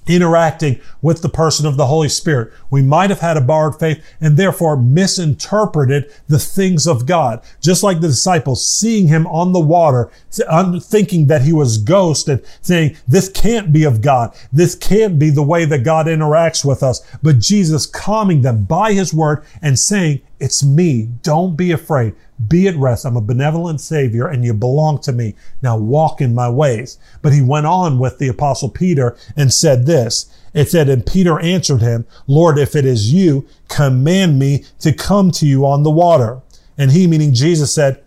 interacting 0.06 0.82
with 1.02 1.22
the 1.22 1.30
person 1.30 1.66
of 1.66 1.78
the 1.78 1.86
Holy 1.86 2.10
Spirit. 2.10 2.52
We 2.70 2.82
might 2.82 3.10
have 3.10 3.22
had 3.22 3.38
a 3.38 3.42
borrowed 3.42 3.80
faith 3.80 4.04
and 4.20 4.36
therefore 4.36 4.76
misinterpreted 4.76 6.12
the 6.28 6.40
things 6.40 6.86
of 6.88 7.06
God. 7.06 7.42
Just 7.62 7.84
like 7.84 8.02
the 8.02 8.08
disciples 8.08 8.68
seeing 8.68 9.08
him 9.08 9.26
on 9.28 9.54
the 9.54 9.62
water, 9.62 10.12
thinking 10.30 11.28
that 11.28 11.44
he 11.44 11.54
was 11.54 11.78
ghost 11.78 12.28
and 12.28 12.44
saying, 12.62 12.98
this 13.08 13.30
can't 13.30 13.72
be 13.72 13.86
of 13.86 14.02
God. 14.02 14.36
This 14.52 14.76
can't 14.76 15.18
be 15.18 15.30
the 15.30 15.42
way 15.42 15.64
that 15.64 15.86
God 15.86 16.08
interacts 16.08 16.66
with 16.66 16.84
us. 16.84 17.00
But 17.22 17.40
Jesus 17.40 17.86
calming 17.86 18.42
them 18.42 18.66
by 18.66 18.92
his 18.92 19.14
word 19.14 19.46
and 19.62 19.80
saying, 19.80 20.22
it's 20.44 20.62
me. 20.62 21.04
Don't 21.22 21.56
be 21.56 21.72
afraid. 21.72 22.16
Be 22.50 22.68
at 22.68 22.76
rest. 22.76 23.06
I'm 23.06 23.16
a 23.16 23.22
benevolent 23.22 23.80
Savior 23.80 24.28
and 24.28 24.44
you 24.44 24.54
belong 24.54 25.00
to 25.04 25.14
me. 25.14 25.36
Now 25.62 25.78
walk 25.78 26.20
in 26.20 26.36
my 26.36 26.50
ways. 26.50 26.98
But 27.22 27.32
he 27.32 27.42
went 27.42 27.66
on 27.66 27.98
with 27.98 28.18
the 28.18 28.28
apostle 28.28 28.68
Peter 28.68 29.16
and 29.38 29.54
said 29.54 29.86
this. 29.86 30.30
It 30.54 30.70
said, 30.70 30.90
and 30.90 31.06
Peter 31.06 31.40
answered 31.40 31.82
him, 31.82 32.06
Lord, 32.28 32.60
if 32.60 32.76
it 32.76 32.86
is 32.86 33.14
you, 33.14 33.48
command 33.70 34.38
me 34.38 34.66
to 34.80 34.92
come 34.92 35.32
to 35.32 35.48
you 35.48 35.66
on 35.66 35.84
the 35.84 35.90
water. 35.90 36.42
And 36.78 36.92
he, 36.92 37.08
meaning 37.08 37.34
Jesus 37.34 37.74
said, 37.74 38.04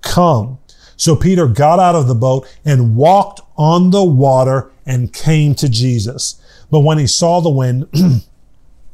come. 0.00 0.58
So 0.96 1.16
Peter 1.16 1.48
got 1.48 1.80
out 1.80 1.96
of 1.96 2.06
the 2.06 2.14
boat 2.14 2.46
and 2.64 2.94
walked 2.94 3.40
on 3.56 3.90
the 3.90 4.04
water 4.04 4.70
and 4.86 5.12
came 5.12 5.56
to 5.56 5.68
Jesus. 5.68 6.40
But 6.70 6.80
when 6.80 6.98
he 6.98 7.08
saw 7.08 7.40
the 7.40 7.50
wind, 7.50 7.88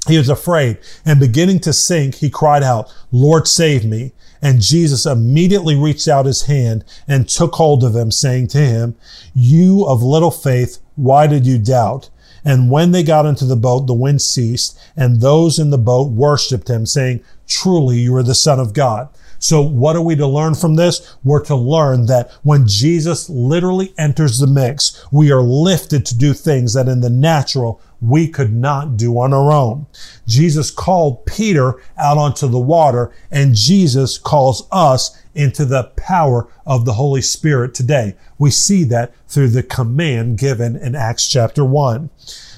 he 0.09 0.19
was 0.19 0.29
afraid 0.29 0.79
and 1.05 1.21
beginning 1.21 1.61
to 1.61 1.73
sink, 1.73 2.17
he 2.17 2.31
cried 2.31 2.63
out, 2.63 2.93
Lord, 3.11 3.47
save 3.49 3.85
me. 3.85 4.13
And 4.43 4.61
Jesus 4.61 5.07
immediately 5.07 5.75
reached 5.75 6.09
out 6.09 6.27
his 6.27 6.43
hand 6.43 6.85
and 7.09 7.29
took 7.29 7.55
hold 7.55 7.83
of 7.83 7.97
him, 7.97 8.11
saying 8.11 8.49
to 8.49 8.59
him, 8.59 8.95
You 9.35 9.85
of 9.87 10.03
little 10.03 10.31
faith, 10.31 10.79
why 10.95 11.27
did 11.27 11.47
you 11.47 11.59
doubt? 11.59 12.11
And 12.45 12.71
when 12.71 12.93
they 12.93 13.03
got 13.03 13.27
into 13.27 13.45
the 13.45 13.57
boat, 13.57 13.87
the 13.87 13.95
wind 13.95 14.23
ceased, 14.23 14.79
and 14.97 15.21
those 15.21 15.59
in 15.59 15.71
the 15.71 15.79
boat 15.79 16.13
worshiped 16.13 16.69
him, 16.69 16.87
saying, 16.87 17.25
Truly, 17.49 17.99
you 17.99 18.15
are 18.15 18.23
the 18.23 18.37
Son 18.37 18.61
of 18.61 18.73
God. 18.73 19.09
So 19.47 19.63
what 19.63 19.95
are 19.95 20.03
we 20.03 20.17
to 20.17 20.27
learn 20.27 20.57
from 20.57 20.75
this? 20.75 21.17
We're 21.23 21.45
to 21.45 21.55
learn 21.55 22.07
that 22.07 22.33
when 22.43 22.67
Jesus 22.67 23.31
literally 23.31 23.95
enters 23.97 24.41
the 24.41 24.49
mix, 24.49 25.07
we 25.13 25.31
are 25.31 25.41
lifted 25.41 26.05
to 26.07 26.19
do 26.19 26.33
things 26.33 26.75
that 26.75 26.89
in 26.89 27.01
the 27.01 27.11
natural 27.11 27.81
we 28.01 28.27
could 28.27 28.53
not 28.53 28.97
do 28.97 29.17
on 29.21 29.33
our 29.33 29.53
own. 29.53 29.87
Jesus 30.27 30.73
called 30.73 31.27
Peter 31.27 31.81
out 31.97 32.19
onto 32.19 32.49
the 32.49 32.59
water 32.59 33.13
and 33.31 33.55
Jesus 33.55 34.19
calls 34.19 34.67
us 34.73 35.17
into 35.33 35.65
the 35.65 35.93
power 35.97 36.49
of 36.67 36.85
the 36.85 36.95
Holy 36.95 37.23
Spirit 37.23 37.73
today. 37.73 38.17
We 38.39 38.51
see 38.51 38.83
that 38.83 39.15
through 39.29 39.51
the 39.51 39.63
command 39.63 40.39
given 40.39 40.75
in 40.75 40.97
Acts 40.97 41.29
chapter 41.29 41.65
one. 41.65 42.11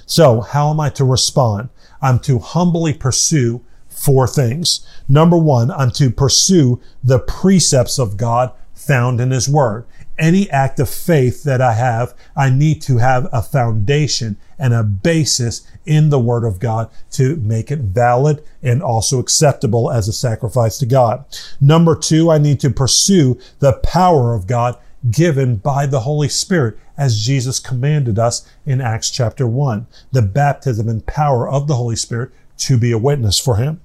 So 0.07 0.41
how 0.41 0.71
am 0.71 0.81
I 0.81 0.89
to 0.89 1.05
respond? 1.05 1.69
I'm 2.01 2.19
to 2.21 2.39
humbly 2.39 2.95
pursue 2.95 3.63
four 3.99 4.27
things. 4.27 4.87
Number 5.09 5.37
one, 5.37 5.71
I'm 5.71 5.91
to 5.93 6.11
pursue 6.11 6.81
the 7.03 7.19
precepts 7.19 7.99
of 7.99 8.17
God 8.17 8.53
found 8.75 9.21
in 9.21 9.31
His 9.31 9.49
Word. 9.49 9.85
Any 10.19 10.51
act 10.51 10.81
of 10.81 10.89
faith 10.89 11.45
that 11.45 11.61
I 11.61 11.75
have, 11.75 12.15
I 12.37 12.51
need 12.51 12.83
to 12.83 12.99
have 12.99 13.29
a 13.33 13.43
foundation 13.43 14.37
and 14.59 14.75
a 14.75 14.83
basis 14.83 15.67
in 15.85 16.11
the 16.11 16.19
Word 16.19 16.45
of 16.45 16.59
God 16.59 16.91
to 17.13 17.37
make 17.37 17.71
it 17.71 17.81
valid 17.81 18.43
and 18.63 18.83
also 18.83 19.19
acceptable 19.19 19.91
as 19.91 20.09
a 20.09 20.13
sacrifice 20.13 20.79
to 20.79 20.87
God. 20.87 21.25
Number 21.61 21.95
two, 21.95 22.31
I 22.31 22.39
need 22.39 22.61
to 22.61 22.71
pursue 22.71 23.39
the 23.59 23.75
power 23.75 24.35
of 24.35 24.47
God 24.47 24.77
given 25.11 25.57
by 25.57 25.87
the 25.87 26.01
Holy 26.01 26.29
Spirit 26.29 26.77
as 26.97 27.25
Jesus 27.25 27.61
commanded 27.61 28.19
us 28.19 28.49
in 28.67 28.81
Acts 28.81 29.11
chapter 29.11 29.47
1. 29.47 29.87
The 30.11 30.23
baptism 30.23 30.89
and 30.89 31.07
power 31.07 31.49
of 31.49 31.69
the 31.69 31.77
Holy 31.77 31.97
Spirit 31.97 32.33
to 32.59 32.77
be 32.77 32.91
a 32.91 32.99
witness 32.99 33.39
for 33.39 33.57
Him. 33.57 33.81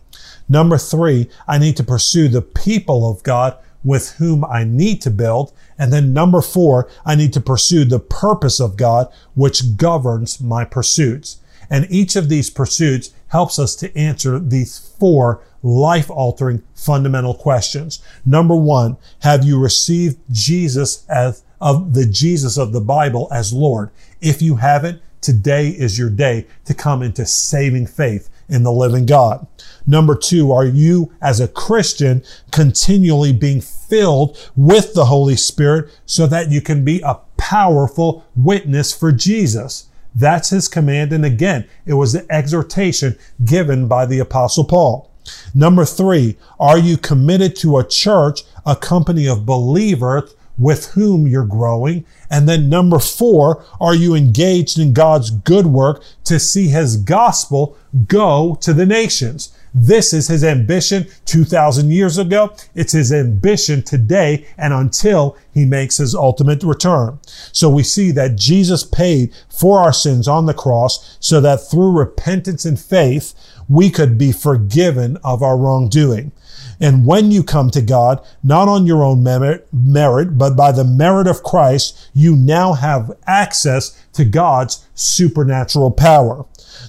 Number 0.50 0.78
three, 0.78 1.30
I 1.48 1.58
need 1.58 1.78
to 1.78 1.84
pursue 1.84 2.28
the 2.28 2.42
people 2.42 3.10
of 3.10 3.24
God 3.24 3.58
with 3.84 4.14
whom 4.14 4.46
I 4.46 4.64
need 4.64 5.02
to 5.02 5.12
build. 5.12 5.52
And 5.78 5.92
then 5.92 6.14
number 6.14 6.42
four, 6.42 6.90
I 7.06 7.16
need 7.16 7.34
to 7.34 7.42
pursue 7.42 7.86
the 7.86 8.00
purpose 8.00 8.60
of 8.60 8.78
God, 8.78 9.12
which 9.34 9.78
governs 9.78 10.40
my 10.40 10.64
pursuits. 10.64 11.40
And 11.70 11.88
each 11.90 12.16
of 12.16 12.30
these 12.30 12.50
pursuits 12.50 13.12
helps 13.30 13.58
us 13.58 13.76
to 13.78 13.96
answer 13.98 14.40
these 14.40 14.78
four 15.00 15.42
life 15.64 16.10
altering 16.12 16.62
fundamental 16.76 17.34
questions. 17.34 18.04
Number 18.26 18.56
one, 18.56 18.98
have 19.20 19.44
you 19.44 19.60
received 19.60 20.18
Jesus 20.32 21.06
as 21.10 21.44
of 21.60 21.94
the 21.94 22.06
Jesus 22.06 22.58
of 22.58 22.74
the 22.74 22.82
Bible 22.82 23.28
as 23.32 23.54
Lord? 23.54 23.90
If 24.22 24.42
you 24.42 24.58
haven't, 24.58 25.02
today 25.24 25.70
is 25.70 25.98
your 25.98 26.10
day 26.10 26.46
to 26.66 26.74
come 26.74 27.02
into 27.02 27.26
saving 27.26 27.88
faith 27.88 28.30
in 28.50 28.64
the 28.64 28.72
living 28.72 29.06
God. 29.06 29.48
Number 29.88 30.16
two, 30.16 30.52
are 30.52 30.66
you 30.66 31.12
as 31.22 31.40
a 31.40 31.48
Christian 31.48 32.24
continually 32.52 33.34
being 33.34 33.62
filled 33.62 34.38
with 34.56 34.94
the 34.94 35.06
Holy 35.06 35.36
Spirit 35.36 35.90
so 36.06 36.28
that 36.28 36.52
you 36.52 36.62
can 36.62 36.86
be 36.86 37.02
a 37.02 37.20
powerful 37.38 38.26
witness 38.36 38.94
for 38.94 39.12
Jesus? 39.12 39.88
That's 40.16 40.50
his 40.50 40.68
command. 40.68 41.12
And 41.12 41.26
again, 41.26 41.68
it 41.86 41.94
was 41.94 42.14
the 42.14 42.26
exhortation 42.32 43.18
given 43.44 43.88
by 43.88 44.06
the 44.06 44.20
apostle 44.20 44.66
Paul. 44.66 45.10
Number 45.56 45.86
three, 45.86 46.38
are 46.60 46.78
you 46.78 46.98
committed 46.98 47.56
to 47.58 47.78
a 47.78 47.88
church, 47.88 48.42
a 48.66 48.76
company 48.76 49.28
of 49.28 49.46
believers 49.46 50.34
with 50.58 50.92
whom 50.92 51.28
you're 51.28 51.46
growing? 51.46 52.06
And 52.30 52.48
then 52.48 52.70
number 52.70 53.00
four, 53.00 53.64
are 53.80 53.96
you 53.96 54.16
engaged 54.16 54.78
in 54.80 54.94
God's 54.94 55.30
good 55.30 55.68
work 55.68 56.04
to 56.26 56.40
see 56.40 56.68
his 56.68 56.98
gospel 56.98 57.78
go 58.08 58.58
to 58.62 58.74
the 58.74 58.86
nations? 58.86 59.52
This 59.74 60.14
is 60.14 60.28
his 60.28 60.44
ambition 60.44 61.08
2000 61.26 61.92
years 61.92 62.20
ago. 62.20 62.56
It's 62.76 62.92
his 62.94 63.12
ambition 63.12 63.82
today 63.82 64.46
and 64.56 64.72
until 64.72 65.36
he 65.52 65.66
makes 65.66 65.98
his 65.98 66.14
ultimate 66.14 66.62
return. 66.62 67.20
So 67.52 67.70
we 67.70 67.82
see 67.82 68.12
that 68.12 68.36
Jesus 68.36 68.84
paid 68.84 69.34
for 69.50 69.80
our 69.80 69.94
sins 69.94 70.28
on 70.28 70.46
the 70.46 70.54
cross 70.54 71.18
so 71.20 71.42
that 71.42 71.68
through 71.70 71.98
repentance 71.98 72.66
and 72.66 72.80
faith, 72.80 73.34
we 73.68 73.90
could 73.90 74.18
be 74.18 74.32
forgiven 74.32 75.18
of 75.24 75.42
our 75.42 75.58
wrongdoing. 75.58 76.32
And 76.80 77.06
when 77.06 77.32
you 77.32 77.44
come 77.44 77.70
to 77.72 77.82
God, 77.82 78.26
not 78.44 78.68
on 78.68 78.86
your 78.86 79.04
own 79.04 79.24
merit, 79.24 79.68
merit, 79.72 80.38
but 80.38 80.56
by 80.56 80.72
the 80.72 80.84
merit 80.84 81.28
of 81.28 81.44
Christ, 81.44 82.10
you 82.14 82.36
now 82.36 82.74
have 82.74 83.12
access 83.28 83.98
to 84.14 84.26
God's 84.26 84.86
supernatural 84.96 85.92
power. 85.92 86.46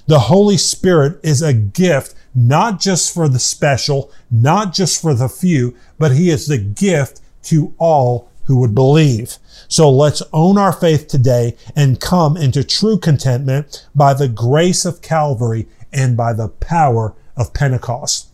The 0.07 0.19
Holy 0.19 0.57
Spirit 0.57 1.19
is 1.23 1.41
a 1.41 1.53
gift 1.53 2.15
not 2.35 2.79
just 2.79 3.13
for 3.13 3.29
the 3.29 3.39
special, 3.39 4.11
not 4.29 4.73
just 4.73 5.01
for 5.01 5.13
the 5.13 5.29
few, 5.29 5.75
but 5.97 6.11
he 6.11 6.29
is 6.29 6.47
the 6.47 6.57
gift 6.57 7.21
to 7.43 7.73
all 7.77 8.29
who 8.45 8.59
would 8.59 8.75
believe. 8.75 9.37
So 9.67 9.89
let's 9.89 10.21
own 10.33 10.57
our 10.57 10.73
faith 10.73 11.07
today 11.07 11.55
and 11.75 11.99
come 11.99 12.37
into 12.37 12.63
true 12.63 12.99
contentment 12.99 13.87
by 13.95 14.13
the 14.13 14.27
grace 14.27 14.85
of 14.85 15.01
Calvary 15.01 15.67
and 15.91 16.17
by 16.17 16.33
the 16.33 16.49
power 16.49 17.15
of 17.35 17.53
Pentecost. 17.53 18.29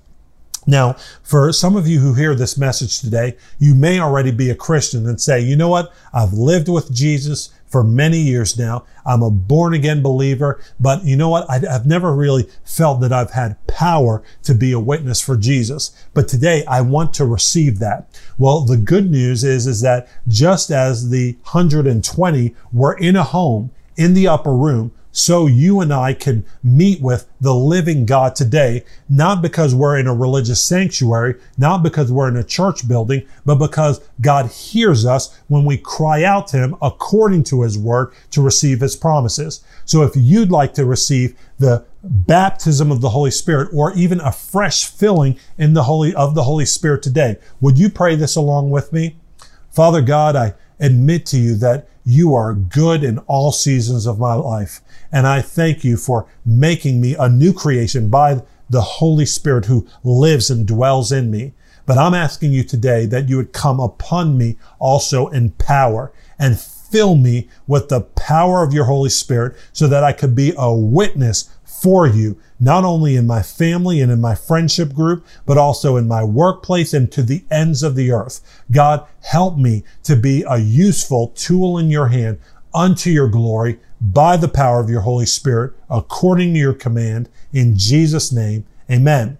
Now, 0.68 0.96
for 1.24 1.52
some 1.52 1.76
of 1.76 1.88
you 1.88 2.00
who 2.00 2.14
hear 2.14 2.36
this 2.36 2.58
message 2.58 3.00
today, 3.00 3.36
you 3.58 3.74
may 3.74 4.00
already 4.00 4.32
be 4.32 4.50
a 4.50 4.56
Christian 4.56 5.08
and 5.08 5.20
say, 5.20 5.40
you 5.40 5.56
know 5.56 5.70
what? 5.70 5.92
I've 6.14 6.34
lived 6.34 6.70
with 6.70 6.94
Jesus 6.94 7.50
for 7.66 7.84
many 7.84 8.20
years 8.20 8.60
now. 8.60 8.86
I'm 9.06 9.24
a 9.24 9.32
born 9.32 9.74
again 9.74 10.04
believer, 10.04 10.62
but 10.80 11.04
you 11.04 11.16
know 11.16 11.30
what? 11.30 11.50
I've 11.50 11.88
never 11.88 12.14
really 12.14 12.48
felt 12.64 13.02
that 13.02 13.14
I've 13.14 13.32
had 13.32 13.66
power 13.66 14.22
to 14.44 14.54
be 14.54 14.72
a 14.72 14.80
witness 14.80 15.20
for 15.20 15.36
Jesus. 15.36 15.96
But 16.14 16.28
today 16.28 16.64
I 16.66 16.82
want 16.82 17.14
to 17.16 17.26
receive 17.26 17.80
that. 17.80 18.22
Well, 18.38 18.62
the 18.62 18.78
good 18.78 19.10
news 19.10 19.44
is, 19.44 19.66
is 19.66 19.82
that 19.82 20.08
just 20.28 20.70
as 20.70 21.10
the 21.10 21.38
120 21.44 22.56
were 22.72 22.94
in 22.94 23.16
a 23.16 23.24
home 23.24 23.72
in 23.96 24.14
the 24.14 24.28
upper 24.28 24.54
room, 24.54 24.92
so 25.12 25.48
you 25.48 25.82
and 25.82 25.94
I 25.94 26.14
can 26.14 26.46
meet 26.64 27.02
with 27.02 27.28
the 27.40 27.54
living 27.54 28.06
God 28.06 28.36
today, 28.36 28.86
not 29.10 29.42
because 29.42 29.76
we're 29.76 29.98
in 29.98 30.08
a 30.08 30.16
religious 30.16 30.64
sanctuary, 30.64 31.36
not 31.58 31.84
because 31.84 32.12
we're 32.12 32.30
in 32.30 32.38
a 32.38 32.44
church 32.44 32.88
building, 32.88 33.28
but 33.46 33.56
because 33.56 34.02
God 34.22 34.48
hears 34.48 35.06
us 35.06 35.38
when 35.48 35.66
we 35.66 35.78
cry 35.78 36.24
out 36.24 36.48
to 36.48 36.58
Him 36.58 36.76
according 36.82 37.44
to 37.46 37.64
His 37.64 37.78
word 37.78 38.14
to 38.32 38.42
receive 38.42 38.80
His 38.80 38.96
promises. 38.96 39.64
So 39.86 40.04
if 40.04 40.16
you'd 40.16 40.52
like 40.52 40.74
to 40.76 40.86
receive 40.86 41.38
the 41.60 41.86
baptism 42.04 42.92
of 42.92 43.02
the 43.02 43.10
Holy 43.10 43.32
Spirit 43.32 43.70
or 43.74 43.94
even 43.94 44.22
a 44.22 44.32
fresh 44.32 44.86
filling 44.86 45.38
in 45.58 45.74
the 45.74 45.84
Holy 45.84 46.16
of 46.16 46.36
the 46.36 46.44
Holy 46.44 46.66
Spirit 46.66 47.04
today, 47.04 47.38
would 47.60 47.78
you 47.78 47.90
pray 47.90 48.16
this 48.16 48.36
along 48.36 48.70
with 48.70 48.94
me? 48.94 49.18
Father 49.70 50.02
God, 50.02 50.36
I 50.36 50.54
admit 50.80 51.26
to 51.28 51.38
you 51.38 51.56
that 51.56 51.88
you 52.04 52.34
are 52.34 52.54
good 52.54 53.04
in 53.04 53.20
all 53.20 53.52
seasons 53.52 54.06
of 54.06 54.20
my 54.20 54.34
life. 54.34 54.82
And 55.12 55.28
I 55.28 55.42
thank 55.42 55.84
you 55.84 55.98
for 55.98 56.28
making 56.46 57.02
me 57.02 57.16
a 57.16 57.30
new 57.30 57.54
creation 57.54 58.10
by 58.10 58.42
the 58.70 58.82
Holy 58.82 59.26
Spirit 59.26 59.66
who 59.66 59.88
lives 60.04 60.50
and 60.50 60.66
dwells 60.66 61.12
in 61.12 61.30
me. 61.30 61.54
But 61.86 61.98
I'm 61.98 62.14
asking 62.14 62.54
you 62.54 62.64
today 62.64 63.06
that 63.08 63.28
you 63.28 63.38
would 63.38 63.54
come 63.54 63.80
upon 63.80 64.38
me 64.38 64.58
also 64.80 65.28
in 65.28 65.52
power 65.52 66.14
and 66.40 66.60
fill 66.60 67.16
me 67.16 67.50
with 67.68 67.90
the 67.90 68.02
power 68.02 68.64
of 68.64 68.74
your 68.74 68.86
Holy 68.86 69.10
Spirit 69.10 69.56
so 69.74 69.88
that 69.88 70.04
I 70.04 70.14
could 70.14 70.36
be 70.36 70.54
a 70.58 70.74
witness 70.74 71.50
for 71.82 72.06
you, 72.06 72.38
not 72.60 72.84
only 72.84 73.16
in 73.16 73.26
my 73.26 73.42
family 73.42 74.02
and 74.02 74.12
in 74.12 74.22
my 74.22 74.36
friendship 74.36 74.94
group, 74.94 75.26
but 75.48 75.58
also 75.58 75.98
in 75.98 76.08
my 76.08 76.24
workplace 76.24 76.94
and 76.94 77.12
to 77.12 77.24
the 77.24 77.44
ends 77.50 77.82
of 77.82 77.96
the 77.96 78.12
earth. 78.12 78.64
God, 78.70 79.08
help 79.22 79.58
me 79.58 79.84
to 80.04 80.16
be 80.16 80.46
a 80.48 80.60
useful 80.60 81.30
tool 81.30 81.80
in 81.80 81.90
your 81.90 82.10
hand 82.10 82.38
unto 82.72 83.10
your 83.10 83.28
glory 83.28 83.80
by 84.00 84.38
the 84.38 84.48
power 84.48 84.80
of 84.80 84.92
your 84.92 85.02
Holy 85.02 85.26
Spirit, 85.26 85.74
according 85.90 86.54
to 86.54 86.60
your 86.60 86.76
command. 86.76 87.30
In 87.52 87.76
Jesus' 87.76 88.32
name, 88.32 88.64
amen. 88.90 89.40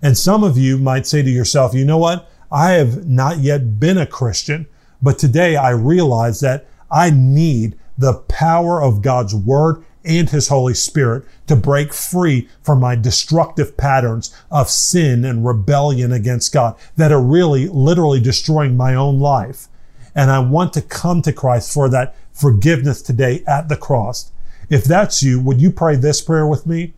And 0.00 0.16
some 0.16 0.44
of 0.44 0.56
you 0.56 0.78
might 0.78 1.08
say 1.08 1.22
to 1.22 1.30
yourself, 1.30 1.74
you 1.74 1.84
know 1.84 1.98
what? 1.98 2.30
I 2.52 2.72
have 2.72 3.04
not 3.08 3.38
yet 3.38 3.80
been 3.80 3.98
a 3.98 4.06
Christian, 4.06 4.68
but 5.02 5.18
today 5.18 5.56
I 5.56 5.70
realize 5.70 6.38
that 6.40 6.66
I 6.88 7.10
need 7.10 7.76
the 7.98 8.14
power 8.14 8.80
of 8.80 9.02
God's 9.02 9.34
word 9.34 9.84
and 10.04 10.30
his 10.30 10.48
Holy 10.48 10.74
Spirit 10.74 11.24
to 11.46 11.56
break 11.56 11.92
free 11.92 12.48
from 12.62 12.80
my 12.80 12.96
destructive 12.96 13.76
patterns 13.76 14.34
of 14.50 14.70
sin 14.70 15.24
and 15.24 15.46
rebellion 15.46 16.12
against 16.12 16.52
God 16.52 16.76
that 16.96 17.12
are 17.12 17.22
really 17.22 17.68
literally 17.68 18.20
destroying 18.20 18.76
my 18.76 18.94
own 18.94 19.20
life. 19.20 19.68
And 20.14 20.30
I 20.30 20.38
want 20.40 20.72
to 20.74 20.82
come 20.82 21.22
to 21.22 21.32
Christ 21.32 21.72
for 21.72 21.88
that 21.90 22.14
forgiveness 22.32 23.02
today 23.02 23.42
at 23.46 23.68
the 23.68 23.76
cross. 23.76 24.32
If 24.68 24.84
that's 24.84 25.22
you, 25.22 25.40
would 25.40 25.60
you 25.60 25.70
pray 25.70 25.96
this 25.96 26.20
prayer 26.20 26.46
with 26.46 26.66
me? 26.66 26.94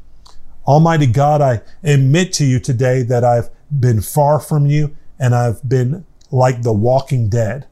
Almighty 0.67 1.07
God, 1.07 1.41
I 1.41 1.63
admit 1.83 2.33
to 2.35 2.45
you 2.45 2.61
today 2.61 3.03
that 3.03 3.25
I've 3.25 3.51
been 3.71 4.01
far 4.01 4.39
from 4.39 4.67
you 4.67 4.97
and 5.19 5.35
I've 5.35 5.69
been 5.69 6.05
like 6.31 6.63
the 6.63 6.73
walking 6.73 7.29
dead, 7.29 7.67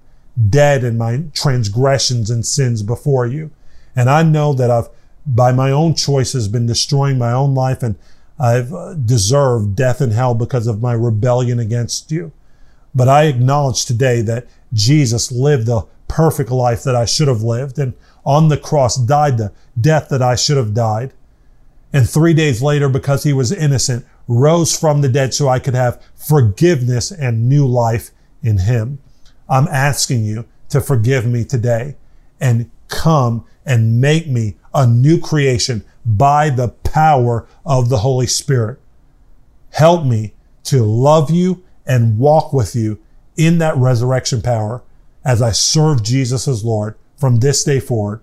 dead 0.49 0.83
in 0.83 0.99
my 0.99 1.25
transgressions 1.33 2.31
and 2.31 2.45
sins 2.45 2.83
before 2.83 3.27
you. 3.27 3.51
And 3.95 4.11
I 4.11 4.23
know 4.23 4.53
that 4.55 4.71
I've 4.71 4.89
by 5.27 5.53
my 5.53 5.71
own 5.71 5.95
choices 5.95 6.49
been 6.49 6.67
destroying 6.67 7.19
my 7.19 7.33
own 7.33 7.55
life 7.55 7.83
and 7.83 7.97
I've 8.39 8.73
uh, 8.73 8.95
deserved 8.95 9.77
death 9.77 10.01
and 10.01 10.13
hell 10.13 10.35
because 10.35 10.67
of 10.67 10.81
my 10.81 10.95
rebellion 10.95 11.59
against 11.59 12.11
you. 12.11 12.33
But 12.95 13.09
I 13.09 13.25
acknowledge 13.25 13.85
today 13.85 14.23
that 14.23 14.47
Jesus 14.73 15.31
lived 15.31 15.67
the 15.67 15.87
perfect 16.09 16.51
life 16.51 16.83
that 16.83 16.97
I 16.97 17.05
should 17.05 17.29
have 17.29 17.43
lived 17.43 17.79
and 17.79 17.95
on 18.25 18.49
the 18.49 18.57
cross 18.57 18.97
died 18.97 19.39
the 19.39 19.53
death 19.81 20.09
that 20.09 20.23
I 20.23 20.35
should 20.37 20.57
have 20.57 20.75
died. 20.75 21.13
And 21.93 22.09
three 22.09 22.35
days 22.35 22.63
later, 22.63 22.89
because 22.89 23.25
he 23.25 23.33
was 23.33 23.53
innocent, 23.53 24.07
rose 24.27 24.79
from 24.79 25.01
the 25.01 25.09
dead 25.09 25.35
so 25.35 25.49
I 25.49 25.59
could 25.59 25.75
have 25.75 26.03
forgiveness 26.15 27.11
and 27.11 27.49
new 27.49 27.67
life 27.67 28.11
in 28.43 28.59
him. 28.59 29.01
I'm 29.49 29.69
asking 29.69 30.25
you 30.25 30.47
to 30.69 30.81
forgive 30.81 31.27
me 31.27 31.45
today 31.45 31.97
and 32.41 32.71
come 32.89 33.45
and 33.67 34.01
make 34.01 34.29
me 34.29 34.57
a 34.75 34.87
new 34.87 35.19
creation 35.21 35.85
by 36.05 36.51
the 36.51 36.69
power 36.69 37.47
of 37.65 37.89
the 37.89 37.99
Holy 37.99 38.27
Spirit. 38.27 38.79
Help 39.71 40.05
me 40.05 40.35
to 40.65 40.83
love 40.83 41.31
you 41.31 41.63
and 41.87 42.19
walk 42.19 42.53
with 42.53 42.75
you 42.75 42.99
in 43.37 43.59
that 43.59 43.77
resurrection 43.77 44.43
power 44.43 44.83
as 45.25 45.43
I 45.43 45.53
serve 45.53 46.03
Jesus 46.03 46.49
as 46.49 46.65
Lord 46.65 46.97
from 47.17 47.37
this 47.37 47.65
day 47.65 47.81
forward. 47.81 48.21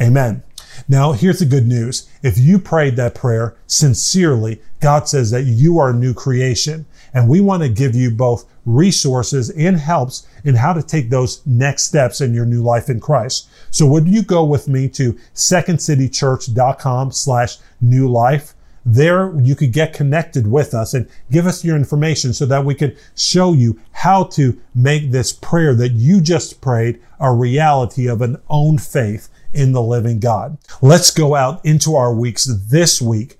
Amen. 0.00 0.42
Now, 0.88 1.12
here's 1.12 1.38
the 1.38 1.44
good 1.44 1.66
news. 1.66 2.08
If 2.22 2.36
you 2.36 2.58
prayed 2.58 2.96
that 2.96 3.14
prayer 3.14 3.56
sincerely, 3.66 4.60
God 4.80 5.08
says 5.08 5.30
that 5.30 5.44
you 5.44 5.78
are 5.78 5.90
a 5.90 5.94
new 5.94 6.12
creation. 6.14 6.86
And 7.12 7.28
we 7.28 7.40
want 7.40 7.62
to 7.62 7.68
give 7.68 7.94
you 7.94 8.10
both 8.10 8.44
resources 8.66 9.50
and 9.50 9.76
helps 9.76 10.26
in 10.44 10.54
how 10.54 10.72
to 10.72 10.82
take 10.82 11.10
those 11.10 11.44
next 11.46 11.84
steps 11.84 12.20
in 12.20 12.34
your 12.34 12.46
new 12.46 12.62
life 12.62 12.88
in 12.88 13.00
Christ. 13.00 13.48
So 13.70 13.86
would 13.86 14.06
you 14.06 14.22
go 14.22 14.44
with 14.44 14.68
me 14.68 14.88
to 14.90 15.14
secondcitychurch.com 15.34 17.12
slash 17.12 17.56
new 17.80 18.08
life? 18.08 18.54
There 18.86 19.34
you 19.40 19.56
could 19.56 19.72
get 19.72 19.94
connected 19.94 20.46
with 20.46 20.74
us 20.74 20.92
and 20.92 21.08
give 21.30 21.46
us 21.46 21.64
your 21.64 21.74
information 21.74 22.34
so 22.34 22.44
that 22.46 22.66
we 22.66 22.74
could 22.74 22.98
show 23.16 23.54
you 23.54 23.80
how 23.92 24.24
to 24.24 24.60
make 24.74 25.10
this 25.10 25.32
prayer 25.32 25.74
that 25.74 25.92
you 25.92 26.20
just 26.20 26.60
prayed 26.60 27.00
a 27.18 27.32
reality 27.32 28.06
of 28.06 28.20
an 28.20 28.36
own 28.50 28.76
faith 28.76 29.30
in 29.54 29.72
the 29.72 29.80
living 29.80 30.20
God. 30.20 30.58
Let's 30.82 31.10
go 31.10 31.34
out 31.34 31.64
into 31.64 31.94
our 31.94 32.12
weeks 32.14 32.44
this 32.44 33.00
week 33.00 33.38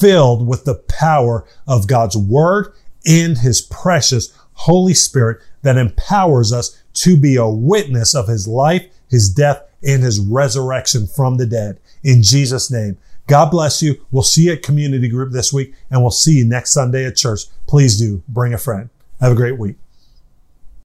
filled 0.00 0.46
with 0.46 0.64
the 0.64 0.76
power 0.76 1.44
of 1.66 1.86
God's 1.86 2.16
word 2.16 2.72
and 3.04 3.38
his 3.38 3.60
precious 3.60 4.32
Holy 4.52 4.94
Spirit 4.94 5.40
that 5.62 5.76
empowers 5.76 6.52
us 6.52 6.82
to 6.94 7.16
be 7.16 7.36
a 7.36 7.48
witness 7.48 8.14
of 8.14 8.28
his 8.28 8.48
life, 8.48 8.86
his 9.08 9.28
death, 9.28 9.62
and 9.82 10.02
his 10.02 10.20
resurrection 10.20 11.06
from 11.06 11.36
the 11.36 11.46
dead. 11.46 11.78
In 12.02 12.22
Jesus' 12.22 12.70
name. 12.70 12.98
God 13.26 13.50
bless 13.50 13.82
you. 13.82 14.00
We'll 14.10 14.22
see 14.22 14.44
you 14.44 14.52
at 14.52 14.62
community 14.62 15.08
group 15.08 15.32
this 15.32 15.52
week 15.52 15.74
and 15.90 16.00
we'll 16.00 16.10
see 16.10 16.38
you 16.38 16.46
next 16.46 16.72
Sunday 16.72 17.04
at 17.04 17.14
church. 17.16 17.42
Please 17.66 17.98
do 17.98 18.22
bring 18.26 18.54
a 18.54 18.58
friend. 18.58 18.88
Have 19.20 19.32
a 19.32 19.36
great 19.36 19.58
week. 19.58 19.76